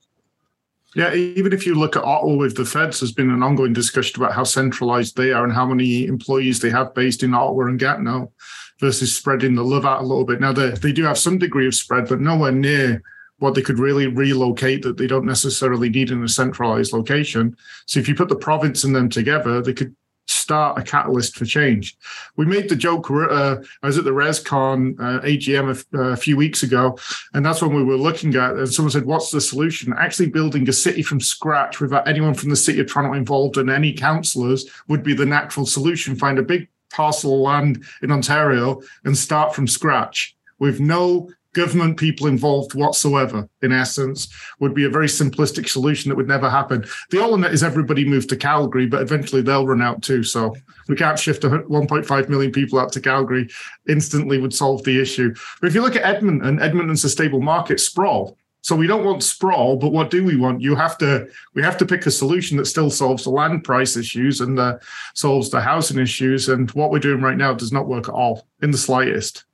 Yeah, 0.97 1.12
even 1.12 1.52
if 1.52 1.66
you 1.66 1.75
look 1.75 1.97
at 1.97 2.02
Ottawa 2.02 2.37
with 2.37 2.56
the 2.56 2.64
feds, 2.64 3.00
there's 3.00 3.12
been 3.12 3.30
an 3.30 3.42
ongoing 3.42 3.75
discussion 3.75 4.23
about 4.23 4.35
how 4.35 4.44
centralized 4.44 5.16
they 5.16 5.32
are 5.32 5.44
and 5.44 5.52
how 5.52 5.66
many 5.66 6.06
employees 6.06 6.61
they 6.61 6.70
have 6.70 6.94
based 6.94 7.23
in 7.23 7.35
Ottawa 7.35 7.66
and 7.66 7.78
Gatineau 7.78 8.32
versus 8.80 9.14
spreading 9.14 9.54
the 9.54 9.64
love 9.64 9.85
out 9.85 10.00
a 10.00 10.06
little 10.06 10.25
bit. 10.25 10.40
Now, 10.40 10.52
they, 10.52 10.70
they 10.70 10.92
do 10.92 11.04
have 11.04 11.18
some 11.18 11.37
degree 11.37 11.66
of 11.66 11.75
spread, 11.75 12.08
but 12.08 12.20
nowhere 12.20 12.52
near 12.52 13.02
what 13.38 13.54
they 13.54 13.62
could 13.62 13.78
really 13.78 14.07
relocate 14.07 14.83
that 14.83 14.97
they 14.97 15.07
don't 15.07 15.26
necessarily 15.26 15.88
need 15.88 16.11
in 16.11 16.23
a 16.23 16.28
centralized 16.28 16.92
location. 16.92 17.57
So 17.87 18.00
if 18.00 18.09
you 18.09 18.14
put 18.14 18.28
the 18.28 18.37
province 18.37 18.85
and 18.85 18.95
them 18.95 19.09
together, 19.09 19.62
they 19.62 19.75
could 19.75 19.95
start 20.28 20.78
a 20.78 20.83
catalyst 20.83 21.37
for 21.37 21.45
change. 21.45 21.97
We 22.37 22.45
made 22.45 22.68
the 22.68 22.76
joke. 22.76 23.11
Uh, 23.11 23.57
I 23.83 23.87
was 23.87 23.99
at 23.99 24.04
the 24.04 24.11
ResCon 24.11 24.95
uh, 24.99 25.21
AGM 25.21 25.85
a, 25.95 25.99
a, 25.99 26.16
few 26.16 26.37
weeks 26.37 26.62
ago, 26.62 26.99
and 27.33 27.45
that's 27.45 27.62
when 27.62 27.75
we 27.75 27.83
were 27.83 27.97
looking 27.97 28.35
at. 28.35 28.57
And 28.57 28.73
someone 28.73 28.90
said, 28.90 29.07
"What's 29.07 29.30
the 29.30 29.40
solution?" 29.40 29.95
Actually, 29.97 30.28
building 30.28 30.68
a 30.68 30.73
city 30.73 31.02
from 31.02 31.21
scratch 31.21 31.80
without 31.80 32.07
anyone 32.07 32.35
from 32.35 32.50
the 32.50 32.57
city 32.57 32.80
of 32.80 32.90
Toronto 32.90 33.16
involved 33.16 33.57
and 33.57 33.71
any 33.71 33.92
councillors 33.92 34.68
would 34.88 35.02
be 35.02 35.14
the 35.14 35.26
natural 35.26 35.66
solution. 35.66 36.16
Find 36.16 36.38
a 36.38 36.42
big 36.42 36.68
parcel 36.90 37.35
of 37.35 37.40
land 37.40 37.85
in 38.02 38.12
Ontario 38.12 38.83
and 39.04 39.16
start 39.16 39.54
from 39.54 39.66
scratch 39.66 40.37
with 40.59 40.80
no 40.80 41.30
government 41.54 41.96
people 41.96 42.26
involved 42.26 42.74
whatsoever, 42.74 43.48
in 43.62 43.72
essence, 43.72 44.28
would 44.60 44.74
be 44.74 44.84
a 44.84 44.90
very 44.90 45.06
simplistic 45.06 45.68
solution 45.68 46.08
that 46.08 46.16
would 46.16 46.28
never 46.28 46.48
happen. 46.48 46.84
The 47.10 47.22
ultimate 47.22 47.52
is 47.52 47.62
everybody 47.62 48.04
move 48.04 48.26
to 48.28 48.36
Calgary, 48.36 48.86
but 48.86 49.02
eventually 49.02 49.42
they'll 49.42 49.66
run 49.66 49.82
out 49.82 50.02
too. 50.02 50.22
So 50.22 50.54
we 50.88 50.96
can't 50.96 51.18
shift 51.18 51.42
1.5 51.42 52.28
million 52.28 52.52
people 52.52 52.78
out 52.78 52.92
to 52.92 53.00
Calgary 53.00 53.48
instantly 53.88 54.38
would 54.38 54.54
solve 54.54 54.84
the 54.84 55.00
issue. 55.00 55.34
But 55.60 55.68
if 55.68 55.74
you 55.74 55.82
look 55.82 55.96
at 55.96 56.04
Edmonton, 56.04 56.60
Edmonton's 56.60 57.04
a 57.04 57.08
stable 57.08 57.40
market 57.40 57.80
sprawl. 57.80 58.36
So 58.60 58.76
we 58.76 58.86
don't 58.86 59.04
want 59.04 59.22
sprawl, 59.22 59.76
but 59.76 59.92
what 59.92 60.10
do 60.10 60.24
we 60.24 60.36
want? 60.36 60.60
You 60.60 60.74
have 60.74 60.98
to 60.98 61.28
we 61.54 61.62
have 61.62 61.78
to 61.78 61.86
pick 61.86 62.04
a 62.06 62.10
solution 62.10 62.56
that 62.58 62.66
still 62.66 62.90
solves 62.90 63.24
the 63.24 63.30
land 63.30 63.64
price 63.64 63.96
issues 63.96 64.40
and 64.40 64.58
the, 64.58 64.80
solves 65.14 65.48
the 65.48 65.60
housing 65.60 65.98
issues. 65.98 66.48
And 66.48 66.70
what 66.72 66.90
we're 66.90 66.98
doing 66.98 67.22
right 67.22 67.36
now 67.36 67.54
does 67.54 67.72
not 67.72 67.86
work 67.86 68.08
at 68.08 68.14
all 68.14 68.46
in 68.60 68.70
the 68.70 68.78
slightest. 68.78 69.44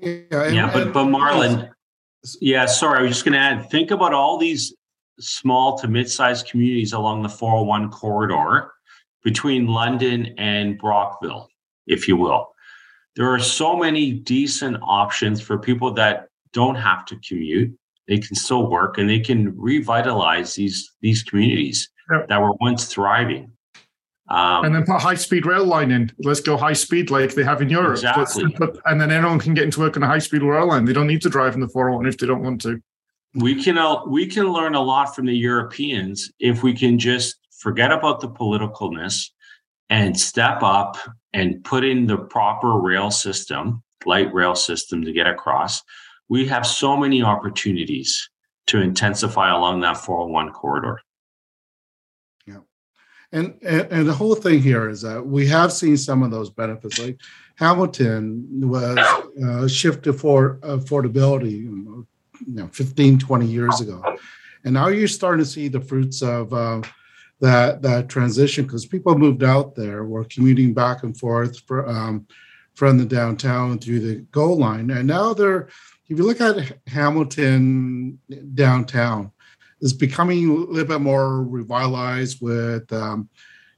Yeah, 0.00 0.48
yeah 0.48 0.72
but 0.72 0.92
but 0.92 1.06
Marlon, 1.06 1.70
yeah, 2.40 2.66
sorry, 2.66 3.00
I 3.00 3.02
was 3.02 3.12
just 3.12 3.24
going 3.24 3.34
to 3.34 3.38
add. 3.38 3.70
Think 3.70 3.90
about 3.90 4.14
all 4.14 4.38
these 4.38 4.74
small 5.18 5.78
to 5.78 5.88
mid-sized 5.88 6.48
communities 6.48 6.92
along 6.92 7.22
the 7.22 7.28
401 7.28 7.90
corridor 7.90 8.72
between 9.22 9.66
London 9.66 10.34
and 10.38 10.78
Brockville, 10.78 11.48
if 11.86 12.08
you 12.08 12.16
will. 12.16 12.48
There 13.16 13.32
are 13.32 13.38
so 13.38 13.76
many 13.76 14.12
decent 14.12 14.78
options 14.82 15.40
for 15.40 15.58
people 15.58 15.92
that 15.94 16.28
don't 16.52 16.76
have 16.76 17.04
to 17.06 17.16
commute. 17.26 17.76
They 18.08 18.18
can 18.18 18.34
still 18.34 18.70
work 18.70 18.98
and 18.98 19.08
they 19.08 19.20
can 19.20 19.56
revitalize 19.56 20.54
these 20.54 20.90
these 21.00 21.22
communities 21.22 21.88
yep. 22.10 22.28
that 22.28 22.40
were 22.40 22.54
once 22.60 22.86
thriving. 22.86 23.52
Um, 24.30 24.64
and 24.64 24.74
then 24.74 24.84
put 24.84 25.00
high 25.00 25.16
speed 25.16 25.44
rail 25.44 25.64
line 25.64 25.90
in. 25.90 26.12
Let's 26.20 26.40
go 26.40 26.56
high 26.56 26.72
speed 26.72 27.10
like 27.10 27.34
they 27.34 27.42
have 27.42 27.60
in 27.60 27.68
Europe. 27.68 27.92
Exactly. 27.92 28.44
and 28.86 29.00
then 29.00 29.10
anyone 29.10 29.40
can 29.40 29.54
get 29.54 29.64
into 29.64 29.80
work 29.80 29.96
on 29.96 30.04
a 30.04 30.06
high 30.06 30.20
speed 30.20 30.42
rail 30.42 30.68
line. 30.68 30.84
They 30.84 30.92
don't 30.92 31.08
need 31.08 31.22
to 31.22 31.28
drive 31.28 31.54
in 31.54 31.60
the 31.60 31.68
401 31.68 32.06
if 32.06 32.18
they 32.18 32.28
don't 32.28 32.42
want 32.42 32.60
to. 32.62 32.80
We 33.34 33.60
can 33.60 33.76
uh, 33.76 34.04
we 34.06 34.26
can 34.26 34.46
learn 34.46 34.74
a 34.74 34.80
lot 34.80 35.14
from 35.16 35.26
the 35.26 35.34
Europeans 35.34 36.30
if 36.38 36.62
we 36.62 36.74
can 36.74 36.98
just 36.98 37.36
forget 37.58 37.90
about 37.90 38.20
the 38.20 38.28
politicalness 38.28 39.30
and 39.88 40.18
step 40.18 40.62
up 40.62 40.96
and 41.32 41.62
put 41.64 41.84
in 41.84 42.06
the 42.06 42.16
proper 42.16 42.78
rail 42.78 43.10
system, 43.10 43.82
light 44.06 44.32
rail 44.32 44.54
system 44.54 45.04
to 45.04 45.12
get 45.12 45.26
across. 45.26 45.82
We 46.28 46.46
have 46.46 46.64
so 46.64 46.96
many 46.96 47.22
opportunities 47.22 48.30
to 48.68 48.80
intensify 48.80 49.50
along 49.52 49.80
that 49.80 49.96
401 49.96 50.52
corridor. 50.52 51.00
And, 53.32 53.56
and, 53.62 53.86
and 53.92 54.08
the 54.08 54.12
whole 54.12 54.34
thing 54.34 54.60
here 54.60 54.88
is 54.88 55.02
that 55.02 55.24
we 55.24 55.46
have 55.46 55.72
seen 55.72 55.96
some 55.96 56.22
of 56.22 56.30
those 56.30 56.50
benefits. 56.50 56.98
Like 56.98 57.18
Hamilton 57.54 58.46
was 58.68 58.98
uh, 59.44 59.68
shifted 59.68 60.14
for 60.14 60.58
affordability, 60.62 61.62
you 61.62 62.06
know, 62.46 62.68
15, 62.68 63.18
20 63.18 63.46
years 63.46 63.80
ago, 63.80 64.02
and 64.64 64.74
now 64.74 64.88
you're 64.88 65.08
starting 65.08 65.44
to 65.44 65.50
see 65.50 65.68
the 65.68 65.80
fruits 65.80 66.22
of 66.22 66.52
uh, 66.52 66.82
that 67.40 67.82
that 67.82 68.08
transition 68.08 68.64
because 68.64 68.84
people 68.84 69.16
moved 69.16 69.44
out 69.44 69.74
there, 69.74 70.04
were 70.04 70.24
commuting 70.24 70.74
back 70.74 71.02
and 71.02 71.16
forth 71.16 71.60
for, 71.66 71.88
um, 71.88 72.26
from 72.74 72.98
the 72.98 73.04
downtown 73.04 73.78
through 73.78 74.00
the 74.00 74.16
GO 74.32 74.52
line, 74.52 74.90
and 74.90 75.06
now 75.06 75.34
they're. 75.34 75.68
If 76.08 76.18
you 76.18 76.26
look 76.26 76.40
at 76.40 76.76
Hamilton 76.88 78.18
downtown, 78.54 79.30
is 79.80 79.92
becoming 79.92 80.48
a 80.48 80.52
little 80.52 80.88
bit 80.88 81.00
more 81.00 81.42
revitalized 81.42 82.38
with 82.40 82.92
um, 82.92 83.28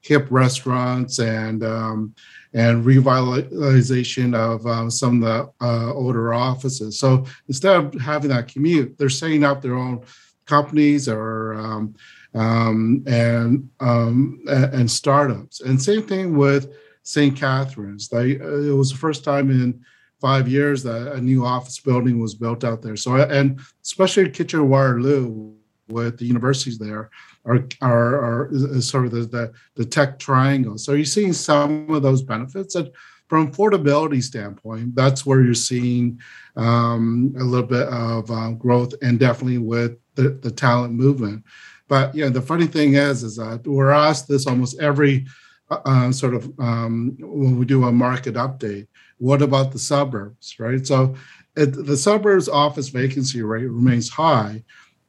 hip 0.03 0.27
restaurants 0.31 1.19
and 1.19 1.65
um, 1.65 2.15
and 2.55 2.85
revitalization 2.85 4.35
of 4.35 4.67
um, 4.67 4.91
some 4.91 5.23
of 5.23 5.29
the 5.61 5.67
uh, 5.67 5.93
older 5.95 6.35
offices. 6.35 6.99
So 6.99 7.25
instead 7.49 7.77
of 7.77 7.95
having 7.95 8.31
that 8.31 8.49
commute, 8.49 8.99
they're 8.99 9.09
setting 9.09 9.45
up 9.45 9.63
their 9.63 9.77
own 9.77 10.05
companies 10.47 11.09
or 11.09 11.55
um, 11.55 11.95
um, 12.35 13.05
and 13.07 13.69
um, 13.81 14.43
and 14.49 14.91
startups. 14.91 15.61
And 15.61 15.81
same 15.81 16.03
thing 16.03 16.37
with 16.37 16.73
St. 17.05 17.37
Catharines. 17.37 18.09
They, 18.09 18.39
uh, 18.41 18.59
it 18.59 18.77
was 18.77 18.91
the 18.91 18.99
first 18.99 19.25
time 19.25 19.51
in 19.51 19.83
five 20.21 20.47
years 20.49 20.83
that 20.83 21.13
a 21.13 21.21
new 21.21 21.45
office 21.45 21.81
building 21.81 22.21
was 22.21 22.35
built 22.35 22.65
out 22.65 22.83
there. 22.83 22.97
So 22.97 23.17
and 23.17 23.61
especially 23.83 24.31
Kitchener 24.31 24.65
Waterloo 24.65 25.55
with 25.89 26.19
the 26.19 26.25
universities 26.25 26.79
there 26.79 27.11
are 27.45 27.67
are, 27.81 28.49
are 28.51 28.81
sort 28.81 29.07
of 29.07 29.13
the, 29.13 29.21
the, 29.27 29.53
the 29.75 29.85
tech 29.85 30.19
triangle. 30.19 30.79
So 30.79 30.93
you're 30.93 31.05
seeing 31.05 31.33
some 31.33 31.91
of 31.91 32.03
those 32.03 32.23
benefits. 32.23 32.75
And 32.75 32.91
from 33.29 33.51
affordability 33.51 34.23
standpoint, 34.23 34.95
that's 34.95 35.25
where 35.25 35.43
you're 35.43 35.55
seeing 35.55 36.21
um, 36.57 37.35
a 37.39 37.43
little 37.43 37.67
bit 37.67 37.89
of 37.89 38.31
uh, 38.31 38.51
growth, 38.51 38.93
and 39.01 39.19
definitely 39.19 39.59
with 39.59 39.97
the, 40.17 40.39
the 40.43 40.51
talent 40.51 40.93
movement. 40.93 41.45
But 41.89 42.15
yeah, 42.15 42.29
the 42.29 42.43
funny 42.43 42.67
thing 42.67 42.95
is, 42.95 43.23
is 43.23 43.37
that 43.37 43.67
we're 43.67 43.91
asked 43.91 44.29
this 44.29 44.47
almost 44.47 44.79
every 44.81 45.27
uh, 45.71 45.79
uh 45.85 46.13
sort 46.13 46.35
of 46.35 46.53
um, 46.59 47.17
when 47.21 47.59
we 47.59 47.65
do 47.65 47.85
a 47.85 47.93
market 47.93 48.35
update. 48.35 48.87
What 49.17 49.41
about 49.41 49.73
the 49.73 49.79
suburbs, 49.79 50.59
right? 50.59 50.87
So 50.87 51.15
it, 51.57 51.87
the 51.87 51.97
suburbs 51.97 52.49
office 52.49 52.89
vacancy 52.89 53.43
rate 53.43 53.67
remains 53.67 54.09
high, 54.09 54.63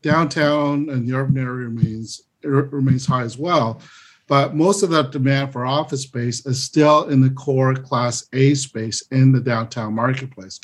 downtown 0.04 0.90
and 0.90 1.08
the 1.08 1.16
urban 1.16 1.38
area 1.38 1.68
remains 1.68 2.22
remains 2.44 3.06
high 3.06 3.24
as 3.24 3.38
well. 3.38 3.82
But 4.28 4.56
most 4.56 4.84
of 4.84 4.90
that 4.92 5.12
demand 5.12 5.52
for 5.52 5.66
office 5.66 6.04
space 6.04 6.46
is 6.46 6.64
still 6.64 7.06
in 7.06 7.22
the 7.22 7.30
core 7.32 7.74
class 7.74 8.28
A 8.34 8.54
space 8.54 9.02
in 9.12 9.32
the 9.32 9.40
downtown 9.40 9.94
marketplace. 9.96 10.60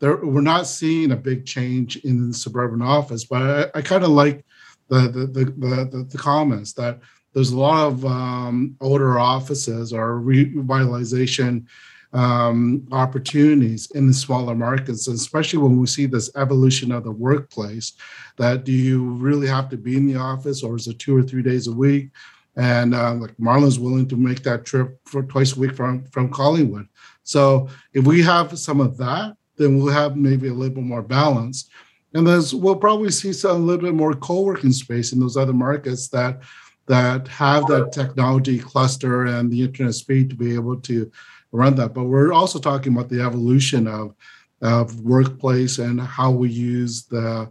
There, 0.00 0.16
we're 0.16 0.40
not 0.40 0.66
seeing 0.66 1.12
a 1.12 1.16
big 1.16 1.46
change 1.46 1.96
in 1.98 2.28
the 2.28 2.34
suburban 2.34 2.82
office, 2.82 3.24
but 3.24 3.70
I, 3.74 3.78
I 3.78 3.82
kind 3.82 4.02
of 4.02 4.10
like 4.10 4.44
the 4.88 5.00
the, 5.08 5.26
the 5.26 5.44
the, 5.44 6.08
the 6.10 6.18
comments 6.18 6.72
that 6.74 7.00
there's 7.32 7.52
a 7.52 7.58
lot 7.58 7.86
of 7.86 8.04
um, 8.04 8.76
older 8.80 9.18
offices 9.18 9.92
or 9.92 10.20
revitalization 10.20 11.66
um, 12.12 12.86
opportunities 12.90 13.90
in 13.92 14.06
the 14.06 14.12
smaller 14.12 14.54
markets, 14.54 15.06
especially 15.06 15.60
when 15.60 15.78
we 15.78 15.86
see 15.86 16.06
this 16.06 16.30
evolution 16.36 16.90
of 16.92 17.04
the 17.04 17.10
workplace. 17.10 17.92
That 18.36 18.64
do 18.64 18.72
you 18.72 19.04
really 19.14 19.46
have 19.46 19.68
to 19.70 19.76
be 19.76 19.96
in 19.96 20.06
the 20.06 20.16
office, 20.16 20.62
or 20.62 20.76
is 20.76 20.86
it 20.88 20.98
two 20.98 21.16
or 21.16 21.22
three 21.22 21.42
days 21.42 21.66
a 21.66 21.72
week? 21.72 22.10
And 22.56 22.94
uh, 22.94 23.14
like 23.14 23.38
Marlon's 23.38 23.78
willing 23.78 24.08
to 24.08 24.16
make 24.16 24.42
that 24.42 24.64
trip 24.64 24.98
for 25.04 25.22
twice 25.22 25.56
a 25.56 25.60
week 25.60 25.76
from 25.76 26.04
from 26.06 26.30
Collingwood. 26.30 26.88
So 27.22 27.68
if 27.92 28.04
we 28.04 28.22
have 28.22 28.58
some 28.58 28.80
of 28.80 28.96
that, 28.98 29.36
then 29.56 29.78
we'll 29.78 29.92
have 29.92 30.16
maybe 30.16 30.48
a 30.48 30.54
little 30.54 30.74
bit 30.74 30.84
more 30.84 31.02
balance. 31.02 31.70
And 32.14 32.26
then 32.26 32.42
we'll 32.54 32.76
probably 32.76 33.12
see 33.12 33.32
some, 33.32 33.50
a 33.50 33.64
little 33.64 33.82
bit 33.82 33.94
more 33.94 34.14
co-working 34.14 34.72
space 34.72 35.12
in 35.12 35.20
those 35.20 35.36
other 35.36 35.52
markets 35.52 36.08
that 36.08 36.40
that 36.86 37.28
have 37.28 37.66
that 37.66 37.92
technology 37.92 38.58
cluster 38.58 39.26
and 39.26 39.48
the 39.48 39.62
internet 39.62 39.94
speed 39.94 40.28
to 40.28 40.34
be 40.34 40.54
able 40.54 40.80
to 40.80 41.08
run 41.52 41.74
that. 41.76 41.94
But 41.94 42.04
we're 42.04 42.32
also 42.32 42.58
talking 42.58 42.92
about 42.92 43.08
the 43.08 43.22
evolution 43.22 43.86
of 43.86 44.14
of 44.62 45.00
workplace 45.00 45.78
and 45.78 46.00
how 46.00 46.30
we 46.30 46.50
use 46.50 47.04
the 47.04 47.50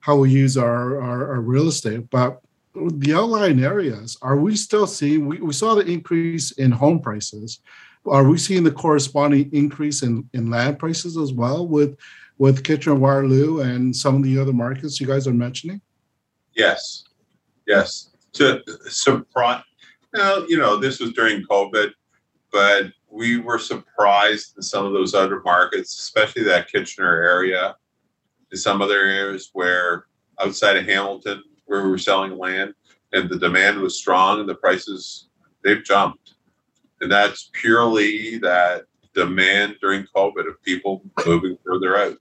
how 0.00 0.16
we 0.16 0.30
use 0.30 0.56
our, 0.56 1.00
our, 1.02 1.32
our 1.32 1.40
real 1.40 1.68
estate. 1.68 2.08
But 2.08 2.40
the 2.74 3.12
outlying 3.12 3.62
areas, 3.62 4.16
are 4.22 4.38
we 4.38 4.56
still 4.56 4.86
seeing 4.86 5.26
we, 5.26 5.38
we 5.38 5.52
saw 5.52 5.74
the 5.74 5.84
increase 5.84 6.52
in 6.52 6.70
home 6.70 7.00
prices. 7.00 7.60
Are 8.06 8.24
we 8.24 8.38
seeing 8.38 8.64
the 8.64 8.70
corresponding 8.70 9.50
increase 9.52 10.02
in, 10.02 10.28
in 10.32 10.50
land 10.50 10.78
prices 10.78 11.16
as 11.16 11.32
well 11.32 11.66
with 11.66 11.98
with 12.38 12.64
Kitchener 12.64 12.94
Waterloo 12.94 13.60
and 13.60 13.94
some 13.94 14.16
of 14.16 14.22
the 14.22 14.38
other 14.38 14.52
markets 14.52 15.00
you 15.00 15.06
guys 15.06 15.26
are 15.26 15.34
mentioning? 15.34 15.80
Yes. 16.54 17.04
Yes. 17.66 18.10
To 18.34 18.62
surprise 18.88 19.62
well, 20.14 20.46
you 20.48 20.56
know, 20.56 20.76
this 20.76 21.00
was 21.00 21.12
during 21.12 21.44
COVID, 21.44 21.90
but 22.50 22.86
we 23.10 23.38
were 23.38 23.58
surprised 23.58 24.56
in 24.56 24.62
some 24.62 24.84
of 24.84 24.92
those 24.92 25.14
other 25.14 25.40
markets, 25.42 25.98
especially 25.98 26.42
that 26.44 26.70
Kitchener 26.70 27.22
area, 27.22 27.76
in 28.52 28.58
some 28.58 28.82
other 28.82 28.98
areas 28.98 29.50
where 29.52 30.06
outside 30.40 30.76
of 30.76 30.84
Hamilton, 30.84 31.42
where 31.66 31.82
we 31.82 31.90
were 31.90 31.98
selling 31.98 32.36
land 32.36 32.74
and 33.12 33.28
the 33.28 33.38
demand 33.38 33.78
was 33.80 33.98
strong 33.98 34.40
and 34.40 34.48
the 34.48 34.54
prices 34.54 35.28
they've 35.64 35.84
jumped. 35.84 36.34
And 37.00 37.10
that's 37.10 37.50
purely 37.52 38.38
that 38.38 38.84
demand 39.14 39.76
during 39.80 40.06
COVID 40.14 40.48
of 40.48 40.62
people 40.62 41.02
moving 41.26 41.58
further 41.64 41.96
out. 41.96 42.16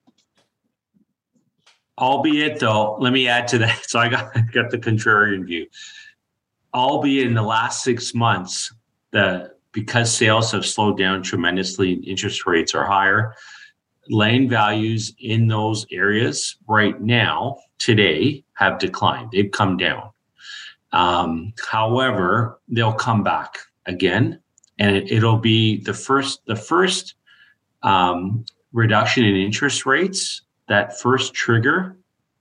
Albeit 1.98 2.60
though, 2.60 2.96
let 3.00 3.12
me 3.12 3.27
add 3.27 3.48
to 3.50 3.58
that. 3.60 3.84
So 3.88 4.00
I 4.00 4.10
got 4.10 4.34
got 4.51 4.70
the 4.70 4.77
contrarian 4.77 5.46
view. 5.46 5.67
Albeit 6.74 7.27
in 7.27 7.34
the 7.34 7.41
last 7.41 7.84
six 7.84 8.13
months, 8.13 8.72
the 9.12 9.57
because 9.77 10.12
sales 10.12 10.51
have 10.51 10.65
slowed 10.65 10.98
down 10.98 11.22
tremendously 11.22 11.93
and 11.93 12.03
interest 12.03 12.48
rates 12.48 12.74
are 12.74 12.84
higher, 12.84 13.36
land 14.10 14.50
values 14.50 15.13
in 15.19 15.48
those 15.48 15.86
areas 15.91 16.55
right 16.67 17.00
now, 17.00 17.57
today, 17.77 18.43
have 18.53 18.79
declined. 18.79 19.29
They've 19.31 19.51
come 19.51 19.77
down. 19.77 20.10
Um, 20.93 21.53
however, 21.69 22.60
they'll 22.67 22.91
come 22.91 23.24
back 23.24 23.60
again, 23.86 24.39
and 24.79 24.98
it, 24.98 25.22
will 25.22 25.38
be 25.38 25.79
the 25.84 25.93
first 25.93 26.43
the 26.48 26.55
first 26.55 27.13
um, 27.84 28.46
reduction 28.74 29.25
in 29.25 29.36
interest 29.36 29.86
rates. 29.86 30.41
That 30.69 31.00
first 31.00 31.36
trigger, 31.36 31.98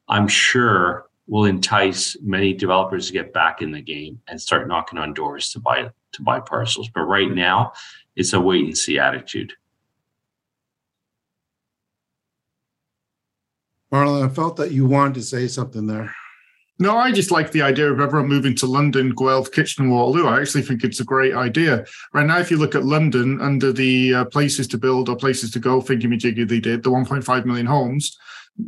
I'm 0.08 0.26
sure, 0.26 1.10
will 1.26 1.44
entice 1.44 2.16
many 2.22 2.54
developers 2.54 3.08
to 3.08 3.12
get 3.12 3.34
back 3.34 3.60
in 3.60 3.72
the 3.72 3.82
game 3.82 4.22
and 4.26 4.40
start 4.40 4.68
knocking 4.68 4.98
on 4.98 5.12
doors 5.12 5.50
to 5.50 5.60
buy 5.60 5.90
to 6.16 6.22
buy 6.22 6.40
parcels. 6.40 6.90
But 6.92 7.02
right 7.02 7.30
now, 7.30 7.72
it's 8.14 8.32
a 8.32 8.40
wait 8.40 8.64
and 8.64 8.76
see 8.76 8.98
attitude. 8.98 9.52
Marlon, 13.92 14.28
I 14.28 14.34
felt 14.34 14.56
that 14.56 14.72
you 14.72 14.86
wanted 14.86 15.14
to 15.14 15.22
say 15.22 15.46
something 15.46 15.86
there. 15.86 16.14
No, 16.78 16.98
I 16.98 17.10
just 17.10 17.30
like 17.30 17.52
the 17.52 17.62
idea 17.62 17.90
of 17.90 18.00
everyone 18.00 18.28
moving 18.28 18.54
to 18.56 18.66
London, 18.66 19.14
Guelph, 19.14 19.50
Kitchener, 19.50 19.88
Waterloo. 19.88 20.26
I 20.26 20.40
actually 20.40 20.62
think 20.62 20.84
it's 20.84 21.00
a 21.00 21.04
great 21.04 21.34
idea. 21.34 21.86
Right 22.12 22.26
now, 22.26 22.38
if 22.38 22.50
you 22.50 22.58
look 22.58 22.74
at 22.74 22.84
London 22.84 23.40
under 23.40 23.72
the 23.72 24.14
uh, 24.14 24.24
places 24.26 24.68
to 24.68 24.78
build 24.78 25.08
or 25.08 25.16
places 25.16 25.50
to 25.52 25.58
go 25.58 25.80
thingamajiggy 25.80 26.46
they 26.46 26.60
did, 26.60 26.82
the 26.82 26.90
1.5 26.90 27.44
million 27.46 27.64
homes, 27.64 28.18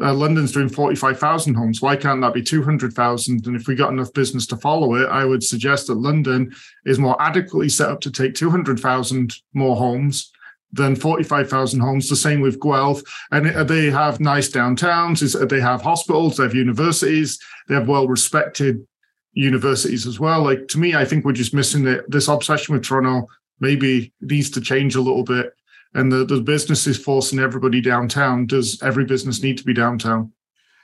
uh, 0.01 0.13
London's 0.13 0.53
doing 0.53 0.69
45,000 0.69 1.55
homes. 1.55 1.81
Why 1.81 1.97
can't 1.97 2.21
that 2.21 2.35
be 2.35 2.43
200,000? 2.43 3.47
And 3.47 3.57
if 3.57 3.67
we 3.67 3.75
got 3.75 3.93
enough 3.93 4.13
business 4.13 4.47
to 4.49 4.57
follow 4.57 4.95
it, 4.95 5.09
I 5.09 5.25
would 5.25 5.43
suggest 5.43 5.87
that 5.87 5.95
London 5.95 6.55
is 6.85 6.99
more 6.99 7.21
adequately 7.21 7.69
set 7.69 7.89
up 7.89 8.01
to 8.03 8.11
take 8.11 8.35
200,000 8.35 9.35
more 9.55 9.77
homes 9.77 10.31
than 10.73 10.95
45,000 10.95 11.81
homes. 11.81 12.09
The 12.09 12.17
same 12.17 12.41
with 12.41 12.61
Guelph. 12.61 13.03
And 13.33 13.47
they 13.69 13.91
have 13.91 14.21
nice 14.21 14.51
downtowns, 14.51 15.49
they 15.49 15.61
have 15.61 15.81
hospitals, 15.83 16.37
they 16.37 16.43
have 16.43 16.55
universities, 16.55 17.39
they 17.69 17.75
have 17.75 17.89
well 17.89 18.07
respected 18.07 18.87
universities 19.33 20.07
as 20.07 20.21
well. 20.21 20.43
Like 20.43 20.69
to 20.69 20.79
me, 20.79 20.95
I 20.95 21.05
think 21.05 21.25
we're 21.25 21.33
just 21.33 21.55
missing 21.55 21.87
it. 21.87 22.05
This 22.11 22.29
obsession 22.29 22.75
with 22.75 22.85
Toronto 22.85 23.27
maybe 23.61 24.13
needs 24.21 24.51
to 24.51 24.61
change 24.61 24.95
a 24.95 25.01
little 25.01 25.25
bit 25.25 25.53
and 25.95 26.13
the, 26.13 26.25
the 26.25 26.41
business 26.41 26.87
is 26.87 26.99
forcing 26.99 27.39
everybody 27.39 27.81
downtown, 27.81 28.47
does 28.47 28.83
every 28.83 29.05
business 29.05 29.43
need 29.43 29.59
to 29.59 29.65
be 29.65 29.75
downtown? 29.75 30.33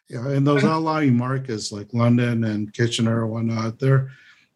Yeah, 0.09 0.29
and 0.29 0.47
those 0.47 0.65
outlying 0.65 1.17
markets 1.17 1.73
like 1.73 1.95
London 1.95 2.45
and 2.45 2.73
Kitchener 2.73 3.21
or 3.21 3.27
whatnot, 3.27 3.79
they're 3.79 4.11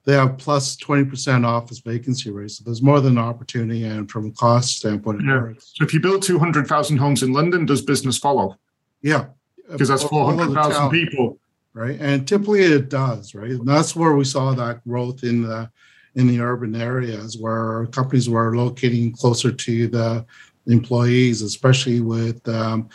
they 0.09 0.15
have 0.15 0.39
plus 0.39 0.75
20% 0.77 1.45
office 1.47 1.81
vacancy 1.81 2.31
rates. 2.31 2.57
So 2.57 2.65
there's 2.65 2.81
more 2.81 2.99
than 2.99 3.19
an 3.19 3.25
opportunity 3.25 3.85
and 3.85 4.11
from 4.11 4.29
a 4.29 4.31
cost 4.31 4.79
standpoint, 4.79 5.21
yeah. 5.23 5.53
So 5.59 5.85
if 5.85 5.93
you 5.93 6.01
build 6.01 6.23
200,000 6.23 6.97
homes 6.97 7.23
in 7.23 7.35
London, 7.35 7.67
does 7.67 7.83
business 7.83 8.17
follow? 8.17 8.57
Yeah. 9.03 9.27
Because 9.71 9.89
that's 9.89 10.05
400,000 10.05 10.89
people. 10.89 11.39
Right. 11.75 11.99
And 12.01 12.27
typically 12.27 12.63
it 12.63 12.89
does, 12.89 13.35
right? 13.35 13.51
And 13.51 13.69
that's 13.69 13.95
where 13.95 14.15
we 14.15 14.25
saw 14.25 14.55
that 14.55 14.83
growth 14.85 15.25
in 15.25 15.43
the 15.43 15.71
in 16.19 16.27
the 16.27 16.41
urban 16.41 16.75
areas 16.75 17.39
where 17.39 17.87
companies 17.87 18.29
were 18.29 18.57
locating 18.57 19.13
closer 19.13 19.53
to 19.53 19.87
the 19.87 20.27
employees, 20.67 21.43
especially 21.43 22.01
with 22.01 22.47
um, 22.49 22.89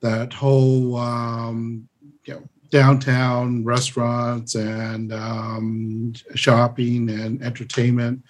that 0.00 0.30
whole 0.32 0.96
um, 0.96 1.88
you 2.26 2.34
know, 2.34 2.42
downtown 2.68 3.64
restaurants 3.64 4.54
and 4.56 5.10
um, 5.12 6.12
shopping 6.34 7.08
and 7.08 7.42
entertainment. 7.42 8.22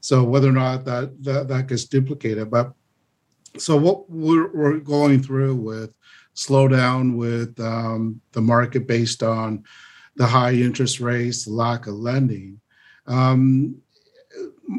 So 0.00 0.22
whether 0.22 0.48
or 0.48 0.52
not 0.52 0.84
that 0.84 1.22
that, 1.24 1.48
that 1.48 1.66
gets 1.66 1.84
duplicated, 1.84 2.50
but 2.50 2.72
so 3.58 3.76
what 3.76 4.08
we're, 4.08 4.50
we're 4.54 4.78
going 4.78 5.22
through 5.22 5.56
with 5.56 5.90
slowdown 6.36 7.16
with 7.16 7.58
um, 7.60 8.20
the 8.30 8.40
market 8.40 8.86
based 8.86 9.24
on 9.24 9.64
the 10.16 10.26
high 10.26 10.52
interest 10.52 11.00
rates, 11.00 11.44
the 11.44 11.52
lack 11.52 11.88
of 11.88 11.94
lending. 11.94 12.61
Um, 13.12 13.76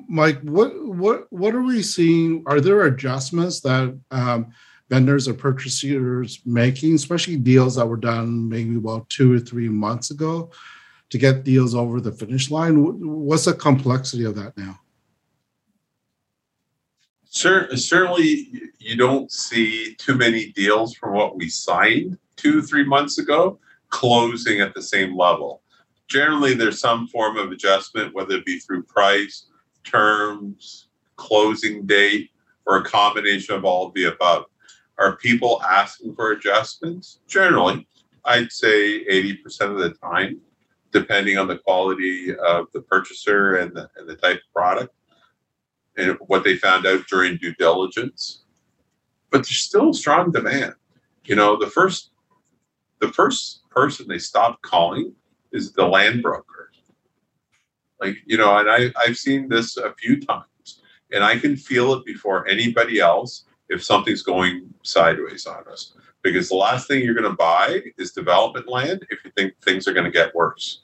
Mike, 0.07 0.41
what 0.41 0.71
what 0.83 1.31
what 1.31 1.53
are 1.53 1.61
we 1.61 1.83
seeing? 1.83 2.43
Are 2.47 2.59
there 2.59 2.83
adjustments 2.83 3.59
that 3.61 3.97
um, 4.09 4.51
vendors 4.89 5.27
or 5.27 5.35
purchasers 5.35 6.41
making, 6.45 6.95
especially 6.95 7.37
deals 7.37 7.75
that 7.75 7.85
were 7.85 7.97
done 7.97 8.49
maybe 8.49 8.75
about 8.75 9.07
two 9.09 9.33
or 9.33 9.39
three 9.39 9.69
months 9.69 10.09
ago, 10.09 10.49
to 11.11 11.17
get 11.17 11.43
deals 11.43 11.75
over 11.75 12.01
the 12.01 12.11
finish 12.11 12.49
line? 12.49 12.75
What's 12.75 13.45
the 13.45 13.53
complexity 13.53 14.23
of 14.23 14.35
that 14.35 14.57
now? 14.57 14.79
certainly, 17.29 18.47
you 18.77 18.95
don't 18.95 19.31
see 19.31 19.95
too 19.95 20.15
many 20.15 20.51
deals 20.51 20.95
from 20.95 21.13
what 21.15 21.35
we 21.35 21.49
signed 21.49 22.17
two, 22.35 22.61
three 22.61 22.83
months 22.83 23.17
ago 23.17 23.59
closing 23.89 24.59
at 24.59 24.73
the 24.73 24.81
same 24.81 25.17
level 25.17 25.62
generally 26.13 26.53
there's 26.53 26.79
some 26.79 27.07
form 27.07 27.37
of 27.37 27.51
adjustment, 27.51 28.13
whether 28.13 28.35
it 28.35 28.45
be 28.45 28.59
through 28.59 28.83
price, 28.83 29.47
terms, 29.83 30.89
closing 31.15 31.87
date, 31.87 32.29
or 32.67 32.77
a 32.77 32.83
combination 32.83 33.55
of 33.55 33.65
all 33.65 33.87
of 33.87 33.95
the 33.95 34.05
above. 34.05 34.45
Are 34.99 35.17
people 35.17 35.59
asking 35.63 36.13
for 36.13 36.31
adjustments? 36.31 37.19
Generally, 37.27 37.87
I'd 38.25 38.51
say 38.51 39.03
80% 39.05 39.71
of 39.71 39.77
the 39.79 39.89
time, 39.95 40.39
depending 40.91 41.39
on 41.39 41.47
the 41.47 41.57
quality 41.57 42.35
of 42.35 42.67
the 42.73 42.81
purchaser 42.81 43.55
and 43.55 43.75
the, 43.75 43.89
and 43.97 44.07
the 44.07 44.15
type 44.15 44.37
of 44.37 44.53
product 44.53 44.93
and 45.97 46.15
what 46.27 46.43
they 46.43 46.55
found 46.55 46.85
out 46.85 47.07
during 47.07 47.37
due 47.37 47.55
diligence. 47.55 48.43
But 49.31 49.39
there's 49.39 49.57
still 49.57 49.93
strong 49.93 50.31
demand. 50.31 50.75
You 51.25 51.35
know, 51.35 51.57
the 51.57 51.71
first 51.71 52.11
the 52.99 53.11
first 53.11 53.67
person 53.69 54.07
they 54.07 54.19
stopped 54.19 54.61
calling 54.61 55.13
is 55.53 55.71
the 55.71 55.85
land 55.85 56.21
broker. 56.21 56.71
Like, 58.01 58.17
you 58.25 58.37
know, 58.37 58.57
and 58.57 58.69
I, 58.69 58.91
I've 58.99 59.17
seen 59.17 59.47
this 59.47 59.77
a 59.77 59.93
few 59.93 60.19
times 60.19 60.81
and 61.11 61.23
I 61.23 61.37
can 61.37 61.55
feel 61.55 61.93
it 61.93 62.05
before 62.05 62.47
anybody 62.47 62.99
else 62.99 63.45
if 63.69 63.83
something's 63.83 64.23
going 64.23 64.73
sideways 64.81 65.45
on 65.45 65.63
us. 65.71 65.95
Because 66.21 66.49
the 66.49 66.55
last 66.55 66.87
thing 66.87 67.03
you're 67.03 67.13
going 67.13 67.29
to 67.29 67.37
buy 67.37 67.81
is 67.97 68.11
development 68.11 68.67
land 68.67 69.05
if 69.09 69.23
you 69.23 69.31
think 69.37 69.53
things 69.61 69.87
are 69.87 69.93
going 69.93 70.05
to 70.05 70.11
get 70.11 70.35
worse. 70.35 70.83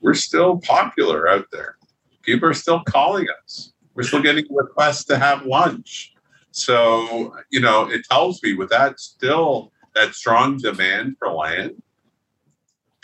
We're 0.00 0.14
still 0.14 0.58
popular 0.58 1.28
out 1.28 1.46
there. 1.50 1.76
People 2.22 2.48
are 2.48 2.54
still 2.54 2.82
calling 2.84 3.26
us. 3.42 3.72
We're 3.94 4.02
still 4.04 4.22
getting 4.22 4.46
requests 4.50 5.04
to 5.04 5.18
have 5.18 5.46
lunch. 5.46 6.14
So, 6.50 7.34
you 7.50 7.60
know, 7.60 7.90
it 7.90 8.04
tells 8.10 8.42
me 8.42 8.54
with 8.54 8.70
that 8.70 9.00
still 9.00 9.72
that 9.94 10.14
strong 10.14 10.58
demand 10.58 11.16
for 11.18 11.30
land, 11.30 11.82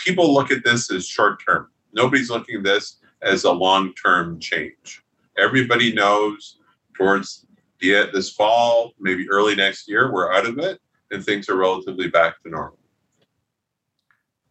people 0.05 0.33
look 0.33 0.51
at 0.51 0.65
this 0.65 0.91
as 0.91 1.07
short 1.07 1.45
term. 1.45 1.69
Nobody's 1.93 2.31
looking 2.31 2.59
at 2.59 2.65
this 2.65 2.99
as 3.23 3.45
a 3.45 3.53
long 3.53 3.93
term 3.95 4.41
change. 4.41 5.03
Everybody 5.39 5.93
knows 5.93 6.59
towards 6.95 7.47
the 7.81 8.11
this 8.13 8.31
fall, 8.31 8.93
maybe 8.99 9.29
early 9.31 9.55
next 9.55 9.89
year, 9.89 10.13
we're 10.13 10.33
out 10.33 10.47
of 10.47 10.59
it 10.59 10.81
and 11.11 11.25
things 11.25 11.49
are 11.49 11.57
relatively 11.57 12.09
back 12.09 12.43
to 12.43 12.51
normal. 12.51 12.79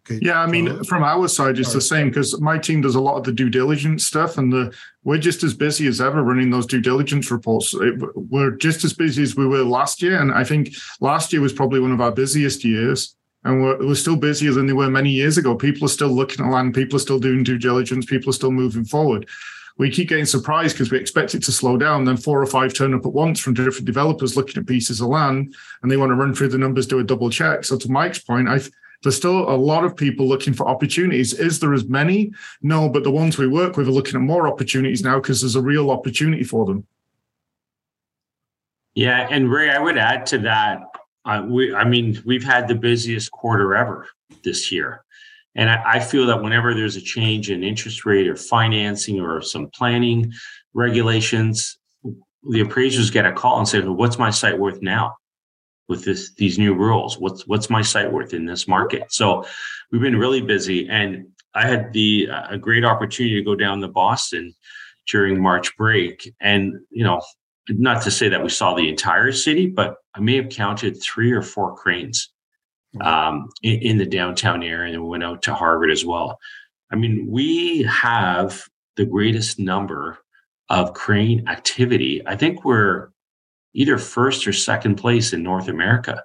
Okay, 0.10 0.20
Yeah, 0.22 0.42
I 0.42 0.48
mean, 0.48 0.84
from 0.84 1.04
our 1.04 1.28
side, 1.28 1.60
it's 1.60 1.74
the 1.74 1.82
same 1.82 2.10
because 2.10 2.40
my 2.42 2.58
team 2.58 2.82
does 2.82 2.96
a 2.96 3.00
lot 3.02 3.18
of 3.18 3.24
the 3.24 3.32
due 3.32 3.50
diligence 3.50 4.06
stuff, 4.06 4.38
and 4.38 4.52
the 4.52 4.76
we're 5.04 5.20
just 5.20 5.44
as 5.44 5.54
busy 5.54 5.88
as 5.88 6.02
ever 6.02 6.24
running 6.24 6.50
those 6.50 6.66
due 6.66 6.82
diligence 6.82 7.30
reports. 7.32 7.74
It- 7.74 8.02
we're 8.16 8.52
just 8.52 8.84
as 8.84 8.94
busy 8.94 9.24
as 9.24 9.36
we 9.36 9.46
were 9.46 9.64
last 9.64 10.02
year, 10.02 10.20
and 10.20 10.32
I 10.32 10.44
think 10.44 10.74
last 11.00 11.32
year 11.32 11.42
was 11.42 11.54
probably 11.54 11.80
one 11.80 11.92
of 11.92 12.02
our 12.02 12.12
busiest 12.12 12.64
years. 12.66 13.16
And 13.44 13.62
we're, 13.62 13.80
we're 13.80 13.96
still 13.96 14.18
busier 14.18 14.52
than 14.52 14.68
they 14.68 14.74
were 14.74 14.90
many 14.90 15.10
years 15.10 15.38
ago. 15.38 15.56
People 15.56 15.86
are 15.86 15.90
still 15.90 16.10
looking 16.10 16.46
at 16.46 16.52
land. 16.52 16.74
People 16.74 16.98
are 16.98 17.00
still 17.00 17.20
doing 17.20 17.44
due 17.44 17.58
diligence. 17.58 18.06
People 18.06 18.30
are 18.30 18.34
still 18.34 18.52
moving 18.52 18.84
forward. 18.84 19.28
We 19.78 19.90
keep 19.90 20.10
getting 20.10 20.26
surprised 20.26 20.76
because 20.76 20.92
we 20.92 20.98
expect 20.98 21.34
it 21.36 21.44
to 21.44 21.54
slow 21.54 21.78
down. 21.78 22.04
Then 22.04 22.18
four 22.18 22.42
or 22.42 22.46
five 22.46 22.74
turn 22.74 22.94
up 22.94 23.06
at 23.06 23.14
once 23.14 23.40
from 23.40 23.54
different 23.54 23.86
developers 23.86 24.36
looking 24.36 24.60
at 24.60 24.68
pieces 24.68 25.00
of 25.00 25.08
land, 25.08 25.56
and 25.82 25.90
they 25.90 25.96
want 25.96 26.10
to 26.10 26.16
run 26.16 26.36
through 26.36 26.50
the 26.50 26.58
numbers, 26.58 26.86
do 26.86 27.00
a 27.00 27.04
double 27.04 27.30
check. 27.30 27.64
So 27.64 27.78
to 27.78 27.90
Mike's 27.90 28.20
point, 28.20 28.50
I 28.50 28.60
there's 29.02 29.16
still 29.16 29.50
a 29.50 29.56
lot 29.56 29.86
of 29.86 29.96
people 29.96 30.28
looking 30.28 30.54
for 30.54 30.68
opportunities. 30.68 31.34
Is 31.34 31.60
there 31.60 31.74
as 31.74 31.86
many? 31.86 32.34
No, 32.62 32.90
but 32.90 33.04
the 33.04 33.12
ones 33.12 33.38
we 33.38 33.48
work 33.48 33.78
with 33.78 33.88
are 33.88 33.92
looking 33.92 34.16
at 34.16 34.22
more 34.22 34.48
opportunities 34.48 35.02
now 35.02 35.20
because 35.20 35.40
there's 35.40 35.56
a 35.56 35.62
real 35.62 35.90
opportunity 35.90 36.44
for 36.44 36.66
them. 36.66 36.86
Yeah, 38.96 39.28
and 39.32 39.50
Ray, 39.50 39.70
I 39.70 39.80
would 39.80 39.98
add 39.98 40.26
to 40.28 40.40
that. 40.40 40.82
We, 41.48 41.74
I 41.74 41.84
mean, 41.84 42.22
we've 42.26 42.44
had 42.44 42.68
the 42.68 42.76
busiest 42.76 43.32
quarter 43.32 43.76
ever 43.76 44.08
this 44.44 44.72
year, 44.72 45.04
and 45.56 45.70
I, 45.70 45.82
I 45.86 46.00
feel 46.00 46.26
that 46.28 46.42
whenever 46.42 46.74
there's 46.74 46.96
a 46.96 47.02
change 47.02 47.50
in 47.50 47.64
interest 47.64 48.06
rate 48.06 48.28
or 48.28 48.36
financing 48.36 49.20
or 49.20 49.42
some 49.42 49.70
planning 49.74 50.32
regulations, 50.74 51.78
the 52.50 52.62
appraisers 52.62 53.10
get 53.10 53.26
a 53.26 53.34
call 53.34 53.58
and 53.60 53.68
say, 53.68 53.82
well, 53.82 53.96
"What's 53.96 54.18
my 54.18 54.30
site 54.30 54.58
worth 54.58 54.82
now?" 54.82 55.16
With 55.88 56.06
this, 56.06 56.34
these 56.36 56.60
new 56.60 56.76
rules, 56.76 57.18
what's 57.18 57.48
what's 57.48 57.70
my 57.70 57.82
site 57.82 58.12
worth 58.12 58.34
in 58.34 58.46
this 58.46 58.68
market? 58.68 59.12
So, 59.12 59.46
we've 59.92 60.02
been 60.02 60.18
really 60.18 60.42
busy, 60.42 60.88
and 60.88 61.28
I 61.54 61.68
had 61.68 61.92
the 61.94 62.30
uh, 62.32 62.48
a 62.52 62.58
great 62.58 62.86
opportunity 62.86 63.36
to 63.36 63.44
go 63.44 63.56
down 63.56 63.82
to 63.82 63.88
Boston 63.88 64.54
during 65.12 65.42
March 65.42 65.76
break, 65.78 66.32
and 66.40 66.74
you 66.92 67.04
know, 67.04 67.22
not 67.70 68.02
to 68.04 68.12
say 68.12 68.30
that 68.30 68.44
we 68.44 68.50
saw 68.50 68.74
the 68.74 68.90
entire 68.90 69.32
city, 69.32 69.68
but 69.68 69.98
I 70.16 70.20
may 70.20 70.36
have 70.36 70.50
counted 70.50 71.02
three 71.02 71.32
or 71.32 71.42
four 71.42 71.76
cranes 71.76 72.30
um, 73.02 73.50
in, 73.62 73.80
in 73.82 73.98
the 73.98 74.06
downtown 74.06 74.64
area, 74.64 74.94
and 74.94 75.08
went 75.08 75.24
out 75.24 75.42
to 75.44 75.54
Harvard 75.54 75.92
as 75.92 76.04
well. 76.06 76.40
I 76.92 76.96
mean, 76.96 77.28
we 77.30 77.84
have 77.84 78.64
the 78.96 79.06
greatest 79.06 79.60
number 79.60 80.18
of 80.70 80.94
crane 80.94 81.48
activity. 81.48 82.22
I 82.26 82.36
think 82.36 82.66
we're 82.66 83.10
either 83.74 83.98
first 83.98 84.48
or 84.48 84.54
second 84.54 84.96
place 84.96 85.34
in 85.34 85.44
North 85.44 85.68
America 85.68 86.24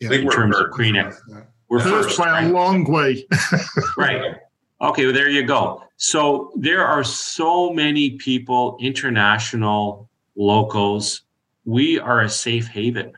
Yeah. 0.00 0.12
In 0.12 0.24
we're 0.24 0.32
terms 0.32 0.56
of 0.58 0.70
crane. 0.70 0.96
activity. 0.96 1.46
We're 1.68 1.80
First 1.80 2.16
first, 2.16 2.18
by 2.18 2.42
a 2.42 2.48
long 2.48 2.84
way. 2.84 3.26
right. 3.98 4.36
Okay, 4.80 5.04
well, 5.04 5.14
there 5.14 5.28
you 5.28 5.44
go. 5.44 5.82
So 5.96 6.52
there 6.56 6.84
are 6.84 7.02
so 7.02 7.72
many 7.72 8.10
people, 8.10 8.76
international, 8.80 10.08
locals. 10.36 11.22
We 11.64 11.98
are 11.98 12.20
a 12.20 12.28
safe 12.28 12.68
haven. 12.68 13.12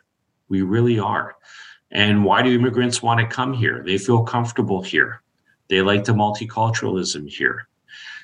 We 0.49 0.63
really 0.63 0.99
are. 0.99 1.37
And 1.91 2.25
why 2.25 2.43
do 2.43 2.55
immigrants 2.55 3.03
want 3.03 3.21
to 3.21 3.27
come 3.27 3.53
here? 3.53 3.83
They 3.85 3.99
feel 3.99 4.23
comfortable 4.23 4.83
here. 4.83 5.23
They 5.69 5.83
like 5.83 6.05
the 6.05 6.13
multiculturalism 6.13 7.29
here. 7.29 7.69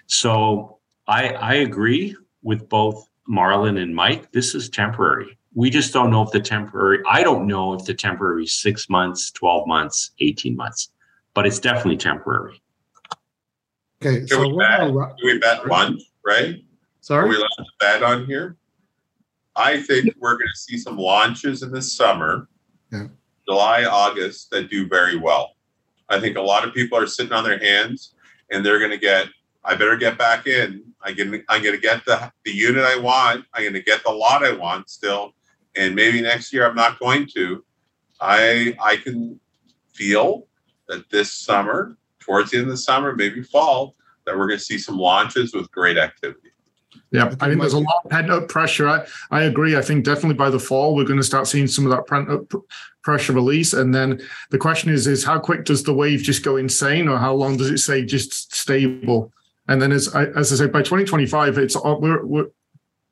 So 0.07 0.79
I, 1.07 1.29
I 1.31 1.55
agree 1.55 2.17
with 2.43 2.69
both 2.69 3.09
Marlon 3.29 3.81
and 3.81 3.95
Mike. 3.95 4.33
This 4.33 4.55
is 4.55 4.69
temporary. 4.69 5.39
We 5.55 5.71
just 5.71 5.93
don't 5.93 6.11
know 6.11 6.23
if 6.23 6.31
the 6.31 6.41
temporary, 6.41 6.99
I 7.09 7.23
don't 7.23 7.47
know 7.47 7.75
if 7.75 7.85
the 7.85 7.95
temporary 7.95 8.45
is 8.45 8.59
six 8.61 8.89
months, 8.91 9.31
12 9.31 9.67
months, 9.69 10.11
18 10.21 10.57
months, 10.57 10.91
but 11.33 11.47
it's 11.47 11.59
definitely 11.59 11.97
temporary. 11.97 12.61
Okay, 14.03 14.19
Can 14.21 14.29
so 14.29 14.41
we 14.49 14.59
bet? 14.59 14.81
gonna 14.81 14.93
ra- 14.93 15.13
Do 15.19 15.27
we 15.27 15.39
bet 15.39 15.67
lunch, 15.69 16.03
right? 16.27 16.57
Are 16.57 16.61
sorry. 17.01 17.29
we 17.29 17.37
allowed 17.37 17.49
to 17.59 17.65
bet 17.81 18.03
on 18.03 18.27
here? 18.27 18.57
I 19.57 19.81
think 19.81 20.15
we're 20.19 20.37
going 20.37 20.51
to 20.53 20.59
see 20.59 20.79
some 20.79 20.97
launches 20.97 21.63
in 21.63 21.71
the 21.71 21.83
summer, 21.83 22.49
Yeah. 22.93 23.09
July, 23.47 23.85
August, 23.85 24.51
that 24.51 24.71
do 24.71 24.89
very 24.89 25.17
well. 25.17 25.55
I 26.09 26.19
think 26.19 26.37
a 26.37 26.43
lot 26.43 26.67
of 26.67 26.75
people 26.75 26.99
are 26.99 27.07
sitting 27.07 27.33
on 27.33 27.45
their 27.45 27.59
hands 27.59 28.15
and 28.51 28.65
they're 28.65 28.79
going 28.79 28.91
to 28.91 28.99
get, 28.99 29.29
I 29.65 29.75
better 29.75 29.97
get 29.97 30.17
back 30.19 30.47
in. 30.47 30.83
I 31.03 31.13
can, 31.13 31.45
I'm 31.49 31.63
going 31.63 31.75
to 31.75 31.81
get 31.81 32.05
the, 32.05 32.33
the 32.45 32.53
unit 32.53 32.85
I 32.85 32.99
want. 32.99 33.45
I'm 33.53 33.63
going 33.63 33.75
to 33.75 33.83
get 33.83 34.03
the 34.05 34.11
lot 34.11 34.45
I 34.45 34.53
want 34.53 34.89
still. 34.89 35.35
And 35.77 35.95
maybe 35.95 36.23
next 36.23 36.53
year 36.53 36.67
I'm 36.67 36.75
not 36.75 36.99
going 36.99 37.29
to. 37.35 37.65
I, 38.21 38.77
I 38.83 38.97
can 38.97 39.39
feel 39.93 40.47
that 40.89 41.11
this 41.11 41.33
summer, 41.33 41.97
towards 42.21 42.51
the 42.51 42.59
end 42.59 42.67
of 42.67 42.71
the 42.73 42.77
summer, 42.79 43.15
maybe 43.15 43.43
fall, 43.43 43.95
that 44.25 44.37
we're 44.37 44.47
going 44.47 44.59
to 44.59 44.65
see 44.65 44.79
some 44.79 44.97
launches 44.99 45.55
with 45.55 45.71
great 45.71 45.99
activity. 45.99 46.51
Yeah, 47.11 47.35
I 47.41 47.49
think 47.49 47.61
there's 47.61 47.75
a 47.75 47.79
lot 47.79 48.03
of 48.05 48.11
pent 48.11 48.31
up 48.31 48.49
pressure. 48.49 48.89
I, 48.89 49.07
I 49.31 49.43
agree. 49.45 49.77
I 49.77 49.83
think 49.83 50.05
definitely 50.05 50.35
by 50.35 50.51
the 50.51 50.59
fall 50.59 50.95
we're 50.95 51.05
going 51.05 51.19
to 51.19 51.25
start 51.25 51.47
seeing 51.47 51.67
some 51.67 51.85
of 51.87 51.91
that 51.91 52.07
pent 52.07 52.29
up 52.31 52.53
pressure 53.03 53.33
release. 53.33 53.73
And 53.73 53.95
then 53.95 54.21
the 54.51 54.59
question 54.59 54.91
is, 54.91 55.07
is 55.07 55.23
how 55.25 55.39
quick 55.39 55.65
does 55.65 55.83
the 55.83 55.95
wave 55.95 56.23
just 56.23 56.43
go 56.45 56.57
insane, 56.57 57.07
or 57.09 57.19
how 57.19 57.35
long 57.35 57.57
does 57.57 57.71
it 57.71 57.79
stay 57.79 58.05
just 58.05 58.55
stable? 58.55 59.33
And 59.69 59.81
then 59.81 59.93
as 59.93 60.15
I, 60.15 60.25
as 60.27 60.53
I 60.53 60.57
say, 60.57 60.67
by 60.67 60.81
2025, 60.81 61.59
it's 61.59 61.77
all- 61.77 62.01
we're, 62.01 62.25
we're 62.25 62.47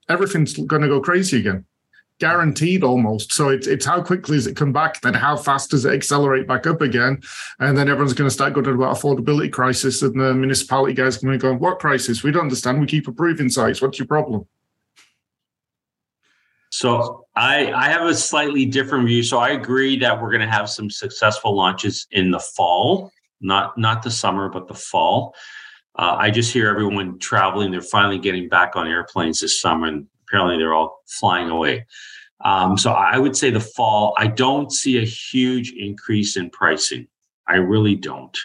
everything's 0.09 0.55
going 0.55 0.83
to 0.83 0.89
go 0.89 1.01
crazy 1.01 1.39
again, 1.39 1.65
guaranteed 2.23 2.85
almost. 2.85 3.33
So 3.33 3.49
it's 3.49 3.67
it's 3.67 3.85
how 3.85 4.01
quickly 4.01 4.37
does 4.37 4.47
it 4.47 4.55
come 4.55 4.73
back? 4.73 5.01
Then 5.01 5.13
how 5.13 5.37
fast 5.37 5.71
does 5.71 5.85
it 5.85 5.93
accelerate 5.93 6.47
back 6.47 6.69
up 6.69 6.81
again? 6.81 7.21
And 7.59 7.77
then 7.77 7.89
everyone's 7.89 8.13
going 8.13 8.29
to 8.29 8.35
start 8.35 8.53
going 8.53 8.65
about 8.65 8.97
affordability 8.97 9.53
crisis, 9.53 10.03
and 10.03 10.21
the 10.21 10.33
municipality 10.33 10.95
guys 10.95 11.17
are 11.17 11.27
going 11.27 11.37
to 11.37 11.43
go, 11.43 11.53
"What 11.53 11.81
crisis? 11.81 12.23
We 12.23 12.31
don't 12.31 12.43
understand. 12.43 12.81
We 12.81 12.87
keep 12.87 13.09
approving 13.09 13.49
sites. 13.49 13.83
What's 13.83 13.99
your 13.99 14.07
problem?" 14.07 14.47
So 16.71 17.27
I 17.35 17.73
I 17.73 17.89
have 17.89 18.07
a 18.07 18.15
slightly 18.15 18.67
different 18.67 19.09
view. 19.09 19.25
So 19.25 19.39
I 19.39 19.51
agree 19.51 19.99
that 19.99 20.23
we're 20.23 20.31
going 20.31 20.47
to 20.49 20.57
have 20.59 20.71
some 20.71 20.91
successful 20.91 21.57
launches 21.57 22.07
in 22.13 22.31
the 22.31 22.39
fall, 22.39 23.11
not 23.41 23.77
not 23.77 24.05
the 24.05 24.13
summer, 24.13 24.49
but 24.49 24.69
the 24.69 24.75
fall. 24.75 25.35
Uh, 25.99 26.15
I 26.21 26.31
just 26.31 26.53
hear 26.53 26.71
everyone 26.71 27.19
traveling. 27.19 27.73
They're 27.73 27.83
finally 27.83 28.21
getting 28.21 28.49
back 28.49 28.77
on 28.77 28.87
airplanes 28.87 29.41
this 29.41 29.61
summer, 29.61 29.89
and 29.89 30.07
apparently 30.33 30.57
they're 30.57 30.75
all 30.75 31.03
flying 31.07 31.51
away. 31.51 31.87
Um, 32.45 32.77
so 32.79 32.93
I 32.93 33.19
would 33.19 33.37
say 33.37 33.51
the 33.51 33.61
fall. 33.61 34.15
I 34.19 34.27
don't 34.27 34.73
see 34.73 34.99
a 34.99 35.05
huge 35.05 35.73
increase 35.77 36.37
in 36.37 36.51
pricing. 36.51 37.07
I 37.47 37.57
really 37.57 37.95
don't. 37.95 38.37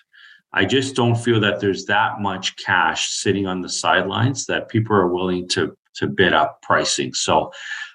I 0.53 0.65
just 0.65 0.95
don't 0.95 1.15
feel 1.15 1.39
that 1.39 1.59
there's 1.59 1.85
that 1.85 2.19
much 2.19 2.55
cash 2.57 3.09
sitting 3.09 3.47
on 3.47 3.61
the 3.61 3.69
sidelines 3.69 4.45
that 4.45 4.69
people 4.69 4.95
are 4.95 5.07
willing 5.07 5.47
to 5.49 5.75
to 5.95 6.07
bid 6.07 6.31
up 6.31 6.61
pricing. 6.61 7.13
So 7.13 7.51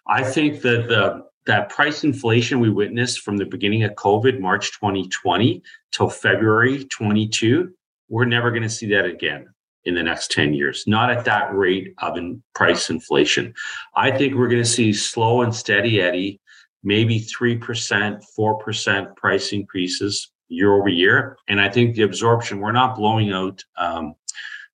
I 0.08 0.24
think 0.24 0.62
that 0.62 0.88
the 0.88 1.24
that 1.46 1.68
price 1.68 2.04
inflation 2.04 2.60
we 2.60 2.70
witnessed 2.70 3.20
from 3.20 3.36
the 3.36 3.44
beginning 3.44 3.82
of 3.84 3.92
COVID, 3.92 4.40
March 4.40 4.72
2020 4.72 5.62
till 5.90 6.08
February 6.08 6.84
22, 6.84 7.72
we're 8.08 8.24
never 8.24 8.50
going 8.50 8.62
to 8.62 8.68
see 8.68 8.86
that 8.90 9.06
again 9.06 9.48
in 9.84 9.94
the 9.94 10.02
next 10.02 10.30
10 10.30 10.54
years, 10.54 10.84
not 10.86 11.10
at 11.10 11.24
that 11.24 11.54
rate 11.54 11.94
of 11.98 12.16
in 12.16 12.42
price 12.54 12.90
inflation. 12.90 13.52
I 13.96 14.10
think 14.10 14.34
we're 14.34 14.48
going 14.48 14.62
to 14.62 14.68
see 14.68 14.92
slow 14.92 15.42
and 15.42 15.54
steady, 15.54 16.00
Eddie, 16.00 16.40
maybe 16.82 17.20
3%, 17.20 18.22
4% 18.38 19.16
price 19.16 19.52
increases 19.52 20.30
year 20.48 20.72
over 20.74 20.88
year. 20.88 21.36
And 21.48 21.60
I 21.60 21.68
think 21.68 21.94
the 21.94 22.02
absorption, 22.02 22.60
we're 22.60 22.72
not 22.72 22.96
blowing 22.96 23.32
out 23.32 23.62
um, 23.76 24.14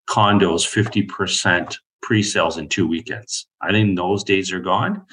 condos 0.08 0.66
50% 0.66 1.76
pre-sales 2.02 2.58
in 2.58 2.68
two 2.68 2.86
weekends. 2.86 3.46
I 3.60 3.70
think 3.70 3.96
those 3.96 4.24
days 4.24 4.52
are 4.52 4.60
gone. 4.60 5.04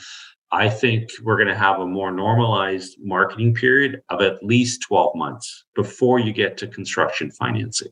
I 0.52 0.70
think 0.70 1.10
we're 1.24 1.36
going 1.36 1.50
to 1.50 1.56
have 1.56 1.80
a 1.80 1.88
more 1.88 2.12
normalized 2.12 2.98
marketing 3.00 3.54
period 3.54 4.02
of 4.10 4.22
at 4.22 4.44
least 4.44 4.84
12 4.84 5.16
months 5.16 5.66
before 5.76 6.20
you 6.20 6.32
get 6.32 6.58
to 6.58 6.68
construction 6.68 7.32
financing. 7.32 7.92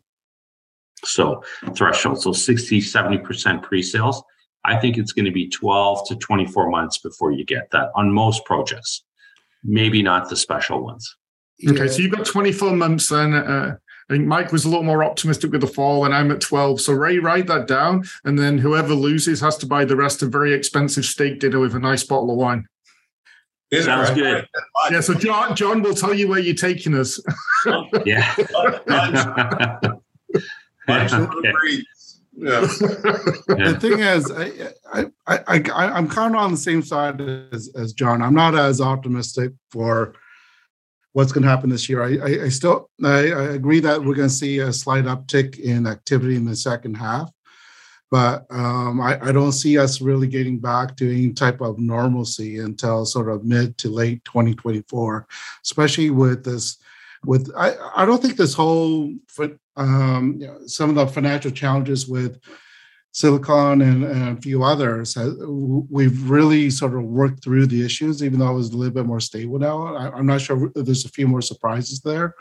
So 1.03 1.43
threshold, 1.75 2.21
so 2.21 2.31
60, 2.31 2.79
70% 2.81 3.61
pre-sales. 3.61 4.23
I 4.65 4.77
think 4.77 4.97
it's 4.97 5.11
going 5.11 5.25
to 5.25 5.31
be 5.31 5.49
12 5.49 6.07
to 6.07 6.15
24 6.15 6.69
months 6.69 6.97
before 6.97 7.31
you 7.31 7.45
get 7.45 7.69
that 7.71 7.89
on 7.95 8.11
most 8.11 8.45
projects. 8.45 9.03
Maybe 9.63 10.01
not 10.01 10.29
the 10.29 10.35
special 10.35 10.83
ones. 10.83 11.15
Okay, 11.67 11.87
so 11.87 12.01
you've 12.01 12.11
got 12.11 12.25
24 12.25 12.73
months 12.75 13.09
then. 13.09 13.33
Uh, 13.33 13.75
I 14.09 14.13
think 14.13 14.27
Mike 14.27 14.51
was 14.51 14.65
a 14.65 14.69
little 14.69 14.83
more 14.83 15.03
optimistic 15.03 15.51
with 15.51 15.61
the 15.61 15.67
fall, 15.67 16.03
and 16.05 16.13
I'm 16.13 16.31
at 16.31 16.41
12. 16.41 16.81
So 16.81 16.93
Ray, 16.93 17.19
write 17.19 17.47
that 17.47 17.67
down, 17.67 18.03
and 18.25 18.37
then 18.37 18.57
whoever 18.57 18.93
loses 18.93 19.39
has 19.41 19.57
to 19.57 19.65
buy 19.65 19.85
the 19.85 19.95
rest 19.95 20.21
of 20.21 20.31
very 20.31 20.53
expensive 20.53 21.05
steak 21.05 21.39
dinner 21.39 21.59
with 21.59 21.75
a 21.75 21.79
nice 21.79 22.03
bottle 22.03 22.31
of 22.31 22.37
wine. 22.37 22.67
Isn't 23.71 23.85
Sounds 23.85 24.09
it? 24.09 24.15
good. 24.15 24.47
Yeah, 24.91 24.99
so 24.99 25.13
John, 25.13 25.55
John 25.55 25.81
will 25.81 25.95
tell 25.95 26.13
you 26.13 26.27
where 26.27 26.39
you're 26.39 26.53
taking 26.53 26.95
us. 26.95 27.19
Yeah. 28.05 28.35
Lunch 30.87 31.11
and 31.13 31.27
Okay. 31.27 31.83
Yeah. 32.35 32.61
the 32.61 33.77
thing 33.79 33.99
is, 33.99 34.31
I, 34.31 35.05
I, 35.27 35.39
I, 35.47 35.63
I, 35.71 35.87
I'm 35.91 36.09
kind 36.09 36.33
of 36.33 36.41
on 36.41 36.49
the 36.49 36.57
same 36.57 36.81
side 36.81 37.21
as, 37.21 37.69
as 37.75 37.93
John. 37.93 38.23
I'm 38.23 38.33
not 38.33 38.55
as 38.55 38.81
optimistic 38.81 39.51
for 39.69 40.15
what's 41.11 41.31
going 41.31 41.43
to 41.43 41.49
happen 41.49 41.69
this 41.69 41.87
year. 41.87 42.03
I, 42.03 42.17
I, 42.17 42.45
I 42.45 42.49
still 42.49 42.89
I, 43.03 43.31
I, 43.31 43.43
agree 43.53 43.79
that 43.81 43.99
we're 43.99 44.15
going 44.15 44.29
to 44.29 44.33
see 44.33 44.59
a 44.59 44.73
slight 44.73 45.05
uptick 45.05 45.59
in 45.59 45.85
activity 45.85 46.35
in 46.35 46.45
the 46.45 46.55
second 46.55 46.95
half, 46.95 47.31
but 48.09 48.45
um, 48.49 48.99
I, 48.99 49.29
I, 49.29 49.31
don't 49.31 49.51
see 49.51 49.77
us 49.77 50.01
really 50.01 50.27
getting 50.27 50.59
back 50.59 50.97
to 50.97 51.11
any 51.11 51.33
type 51.33 51.61
of 51.61 51.77
normalcy 51.77 52.57
until 52.59 53.05
sort 53.05 53.29
of 53.29 53.45
mid 53.45 53.77
to 53.79 53.89
late 53.89 54.25
2024, 54.25 55.27
especially 55.63 56.09
with 56.09 56.43
this. 56.43 56.77
With 57.25 57.51
I, 57.55 57.75
I 57.95 58.05
don't 58.05 58.21
think 58.21 58.35
this 58.35 58.53
whole 58.53 59.13
um, 59.75 60.37
you 60.39 60.47
know, 60.47 60.59
some 60.65 60.89
of 60.89 60.95
the 60.95 61.07
financial 61.07 61.51
challenges 61.51 62.07
with 62.07 62.39
Silicon 63.11 63.81
and, 63.81 64.03
and, 64.03 64.37
a 64.37 64.41
few 64.41 64.63
others, 64.63 65.15
we've 65.47 66.29
really 66.29 66.71
sort 66.71 66.95
of 66.95 67.03
worked 67.03 67.43
through 67.43 67.67
the 67.67 67.85
issues, 67.85 68.23
even 68.23 68.39
though 68.39 68.49
it 68.49 68.55
was 68.55 68.71
a 68.71 68.77
little 68.77 68.93
bit 68.93 69.05
more 69.05 69.19
stable 69.19 69.59
now. 69.59 69.95
I, 69.95 70.17
am 70.17 70.25
not 70.25 70.41
sure 70.41 70.71
if 70.75 70.85
there's 70.85 71.05
a 71.05 71.09
few 71.09 71.27
more 71.27 71.41
surprises 71.41 72.01
there. 72.01 72.33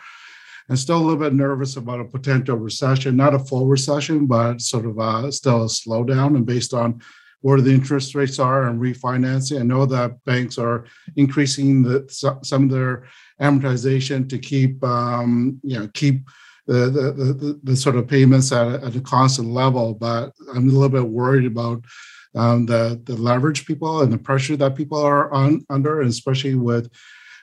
And 0.68 0.78
still 0.78 0.96
a 0.96 1.04
little 1.04 1.18
bit 1.18 1.34
nervous 1.34 1.76
about 1.76 2.00
a 2.00 2.04
potential 2.04 2.56
recession, 2.56 3.16
not 3.16 3.34
a 3.34 3.38
full 3.38 3.66
recession, 3.66 4.26
but 4.26 4.62
sort 4.62 4.86
of 4.86 4.96
a, 4.98 5.30
still 5.30 5.64
a 5.64 5.66
slowdown. 5.66 6.36
And 6.36 6.46
based 6.46 6.72
on 6.72 7.02
where 7.42 7.60
the 7.60 7.72
interest 7.74 8.14
rates 8.14 8.38
are 8.38 8.68
and 8.68 8.80
refinancing, 8.80 9.60
I 9.60 9.64
know 9.64 9.84
that 9.86 10.24
banks 10.24 10.56
are 10.56 10.86
increasing 11.16 11.82
the, 11.82 12.06
some 12.42 12.64
of 12.64 12.70
their 12.70 13.04
amortization 13.40 14.28
to 14.28 14.38
keep, 14.38 14.82
um, 14.84 15.60
you 15.62 15.80
know, 15.80 15.90
keep 15.92 16.22
the, 16.66 16.90
the, 16.90 17.12
the, 17.12 17.61
the, 17.62 17.77
sort 17.77 17.96
of 17.96 18.07
payments 18.07 18.53
at 18.53 18.66
a, 18.66 18.87
at 18.87 18.96
a 18.96 19.01
constant 19.01 19.48
level, 19.48 19.94
but 19.94 20.33
I'm 20.55 20.68
a 20.68 20.72
little 20.72 20.88
bit 20.88 21.09
worried 21.09 21.46
about 21.46 21.85
um, 22.35 22.66
the, 22.66 23.01
the 23.05 23.16
leverage 23.16 23.66
people 23.66 24.03
and 24.03 24.12
the 24.12 24.18
pressure 24.18 24.57
that 24.57 24.77
people 24.77 24.98
are 24.98 25.33
on 25.33 25.66
under, 25.68 26.01
especially 26.03 26.55
with, 26.55 26.90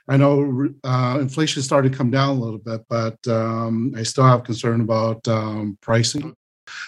I 0.08 0.16
know 0.16 0.68
uh, 0.82 1.18
inflation 1.20 1.62
started 1.62 1.92
to 1.92 1.98
come 1.98 2.10
down 2.10 2.36
a 2.36 2.40
little 2.40 2.58
bit, 2.58 2.80
but 2.88 3.18
um, 3.28 3.92
I 3.96 4.02
still 4.02 4.24
have 4.24 4.44
concern 4.44 4.80
about 4.80 5.26
um, 5.28 5.78
pricing. 5.80 6.34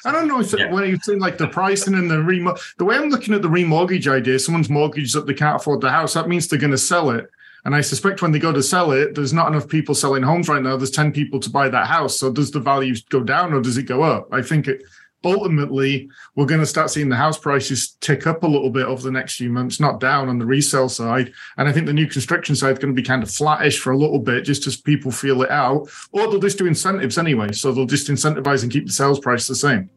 I 0.05 0.13
don't 0.13 0.29
know 0.29 0.41
if 0.41 0.53
yeah. 0.57 0.71
when 0.71 0.89
you 0.89 0.97
think 0.97 1.21
like 1.21 1.39
the 1.39 1.49
pricing 1.49 1.95
and 1.95 2.11
the 2.11 2.23
remo- 2.23 2.57
the 2.79 2.85
way 2.85 2.97
I'm 2.97 3.11
looking 3.11 3.35
at 3.35 3.43
the 3.43 3.49
remortgage 3.49 4.11
idea, 4.11 4.39
someone's 4.39 4.71
mortgage 4.71 5.13
that 5.13 5.27
they 5.27 5.35
can't 5.35 5.57
afford 5.57 5.81
the 5.81 5.91
house, 5.91 6.15
that 6.15 6.29
means 6.29 6.49
they're 6.49 6.59
going 6.59 6.71
to 6.71 6.79
sell 6.79 7.11
it. 7.11 7.29
And 7.65 7.75
I 7.75 7.81
suspect 7.81 8.23
when 8.23 8.33
they 8.33 8.39
go 8.39 8.53
to 8.53 8.63
sell 8.63 8.91
it, 8.91 9.15
there's 9.15 9.33
not 9.33 9.49
enough 9.49 9.69
people 9.69 9.95
selling 9.95 10.23
homes 10.23 10.49
right 10.49 10.63
now. 10.63 10.77
There's 10.77 10.91
10 10.91 11.13
people 11.13 11.39
to 11.41 11.51
buy 11.51 11.69
that 11.69 11.87
house. 11.87 12.19
So 12.19 12.33
does 12.33 12.51
the 12.51 12.61
value 12.61 12.95
go 13.09 13.23
down 13.23 13.53
or 13.53 13.61
does 13.61 13.79
it 13.79 13.85
go 13.85 14.03
up? 14.03 14.29
I 14.33 14.43
think 14.43 14.67
it, 14.67 14.83
ultimately 15.25 16.11
we're 16.35 16.47
going 16.47 16.61
to 16.61 16.67
start 16.67 16.91
seeing 16.91 17.09
the 17.09 17.17
house 17.17 17.39
prices 17.39 17.97
tick 18.01 18.27
up 18.27 18.43
a 18.43 18.47
little 18.47 18.71
bit 18.71 18.87
over 18.87 19.03
the 19.03 19.13
next 19.13 19.37
few 19.37 19.51
months, 19.51 19.79
not 19.79 20.01
down 20.01 20.29
on 20.29 20.39
the 20.39 20.47
resale 20.47 20.89
side. 20.89 21.33
And 21.57 21.69
I 21.69 21.73
think 21.73 21.87
the 21.87 21.93
new 21.93 22.09
construction 22.09 22.57
side 22.57 22.73
is 22.73 22.79
going 22.79 22.95
to 22.95 23.01
be 23.01 23.07
kind 23.07 23.23
of 23.23 23.31
flattish 23.31 23.79
for 23.79 23.93
a 23.93 23.97
little 23.97 24.19
bit 24.19 24.45
just 24.45 24.67
as 24.67 24.77
people 24.77 25.13
feel 25.13 25.43
it 25.43 25.51
out. 25.51 25.89
Or 26.11 26.29
they'll 26.29 26.41
just 26.41 26.59
do 26.59 26.67
incentives 26.67 27.19
anyway. 27.19 27.53
So 27.53 27.73
they'll 27.73 27.87
just 27.87 28.09
incentivize 28.09 28.63
and 28.63 28.73
keep 28.73 28.87
the 28.87 28.93
sales 28.93 29.21
price 29.21 29.47
the 29.47 29.55
same. 29.55 29.89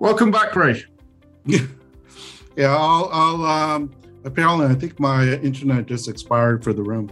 Welcome 0.00 0.30
back, 0.30 0.54
Ray. 0.56 0.84
yeah, 1.46 2.76
I'll, 2.76 3.08
I'll 3.12 3.44
um, 3.44 3.94
Apparently, 4.24 4.66
I 4.66 4.74
think 4.74 4.98
my 4.98 5.34
internet 5.34 5.86
just 5.86 6.08
expired 6.08 6.64
for 6.64 6.72
the 6.72 6.82
room. 6.82 7.10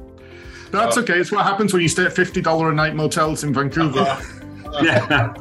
That's 0.71 0.97
uh, 0.97 1.01
okay. 1.01 1.19
It's 1.19 1.31
what 1.31 1.45
happens 1.45 1.73
when 1.73 1.83
you 1.83 1.89
stay 1.89 2.07
at 2.07 2.13
fifty 2.13 2.41
dollar 2.41 2.71
a 2.71 2.75
night 2.75 2.95
motels 2.95 3.45
in 3.45 3.53
Vancouver. 3.53 4.01
Uh, 4.01 4.23
yeah. 4.83 5.35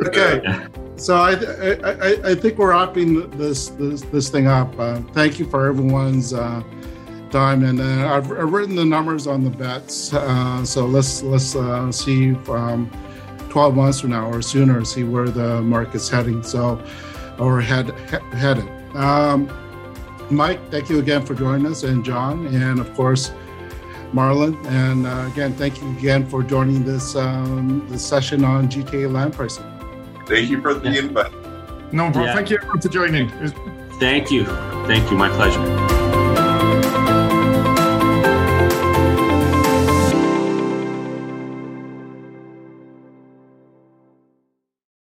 okay. 0.06 0.66
So 0.96 1.16
I, 1.16 1.32
I 1.32 2.30
I 2.30 2.34
think 2.34 2.58
we're 2.58 2.70
wrapping 2.70 3.30
this 3.30 3.68
this 3.68 4.02
this 4.02 4.28
thing 4.30 4.46
up. 4.46 4.78
Uh, 4.78 5.00
thank 5.12 5.38
you 5.38 5.46
for 5.46 5.66
everyone's 5.66 6.32
uh, 6.32 6.62
time, 7.30 7.64
and 7.64 7.80
uh, 7.80 8.14
I've, 8.14 8.30
I've, 8.32 8.52
written 8.52 8.74
the 8.74 8.84
numbers 8.84 9.26
on 9.26 9.44
the 9.44 9.50
bets. 9.50 10.12
Uh, 10.12 10.64
so 10.64 10.86
let's 10.86 11.22
let's 11.22 11.54
uh, 11.54 11.90
see 11.92 12.34
from 12.34 12.90
twelve 13.48 13.76
months 13.76 14.00
from 14.00 14.10
now 14.10 14.30
or 14.30 14.42
sooner, 14.42 14.84
see 14.84 15.04
where 15.04 15.28
the 15.28 15.62
market's 15.62 16.08
heading. 16.08 16.42
So 16.42 16.82
or 17.38 17.60
head 17.60 17.94
he, 18.10 18.36
headed. 18.36 18.68
Um, 18.94 19.48
Mike, 20.30 20.60
thank 20.70 20.88
you 20.88 20.98
again 20.98 21.24
for 21.24 21.34
joining 21.34 21.66
us, 21.66 21.82
and 21.82 22.04
John, 22.04 22.46
and 22.46 22.78
of 22.78 22.92
course, 22.94 23.32
Marlon. 24.12 24.64
And 24.66 25.06
uh, 25.06 25.28
again, 25.32 25.54
thank 25.54 25.80
you 25.80 25.90
again 25.90 26.26
for 26.26 26.42
joining 26.42 26.84
this 26.84 27.16
um, 27.16 27.86
this 27.88 28.04
session 28.06 28.44
on 28.44 28.68
GTA 28.68 29.10
land 29.12 29.34
pricing. 29.34 29.64
Thank 30.26 30.50
you 30.50 30.60
for 30.60 30.74
the 30.74 30.96
invite. 30.96 31.32
No 31.92 32.04
problem. 32.04 32.26
Yeah. 32.26 32.34
Thank 32.34 32.50
you 32.50 32.56
everyone 32.56 32.80
for 32.80 32.88
joining. 32.88 33.28
Thank 33.98 34.30
you. 34.30 34.44
Thank 34.86 35.10
you. 35.10 35.16
My 35.16 35.28
pleasure. 35.30 35.79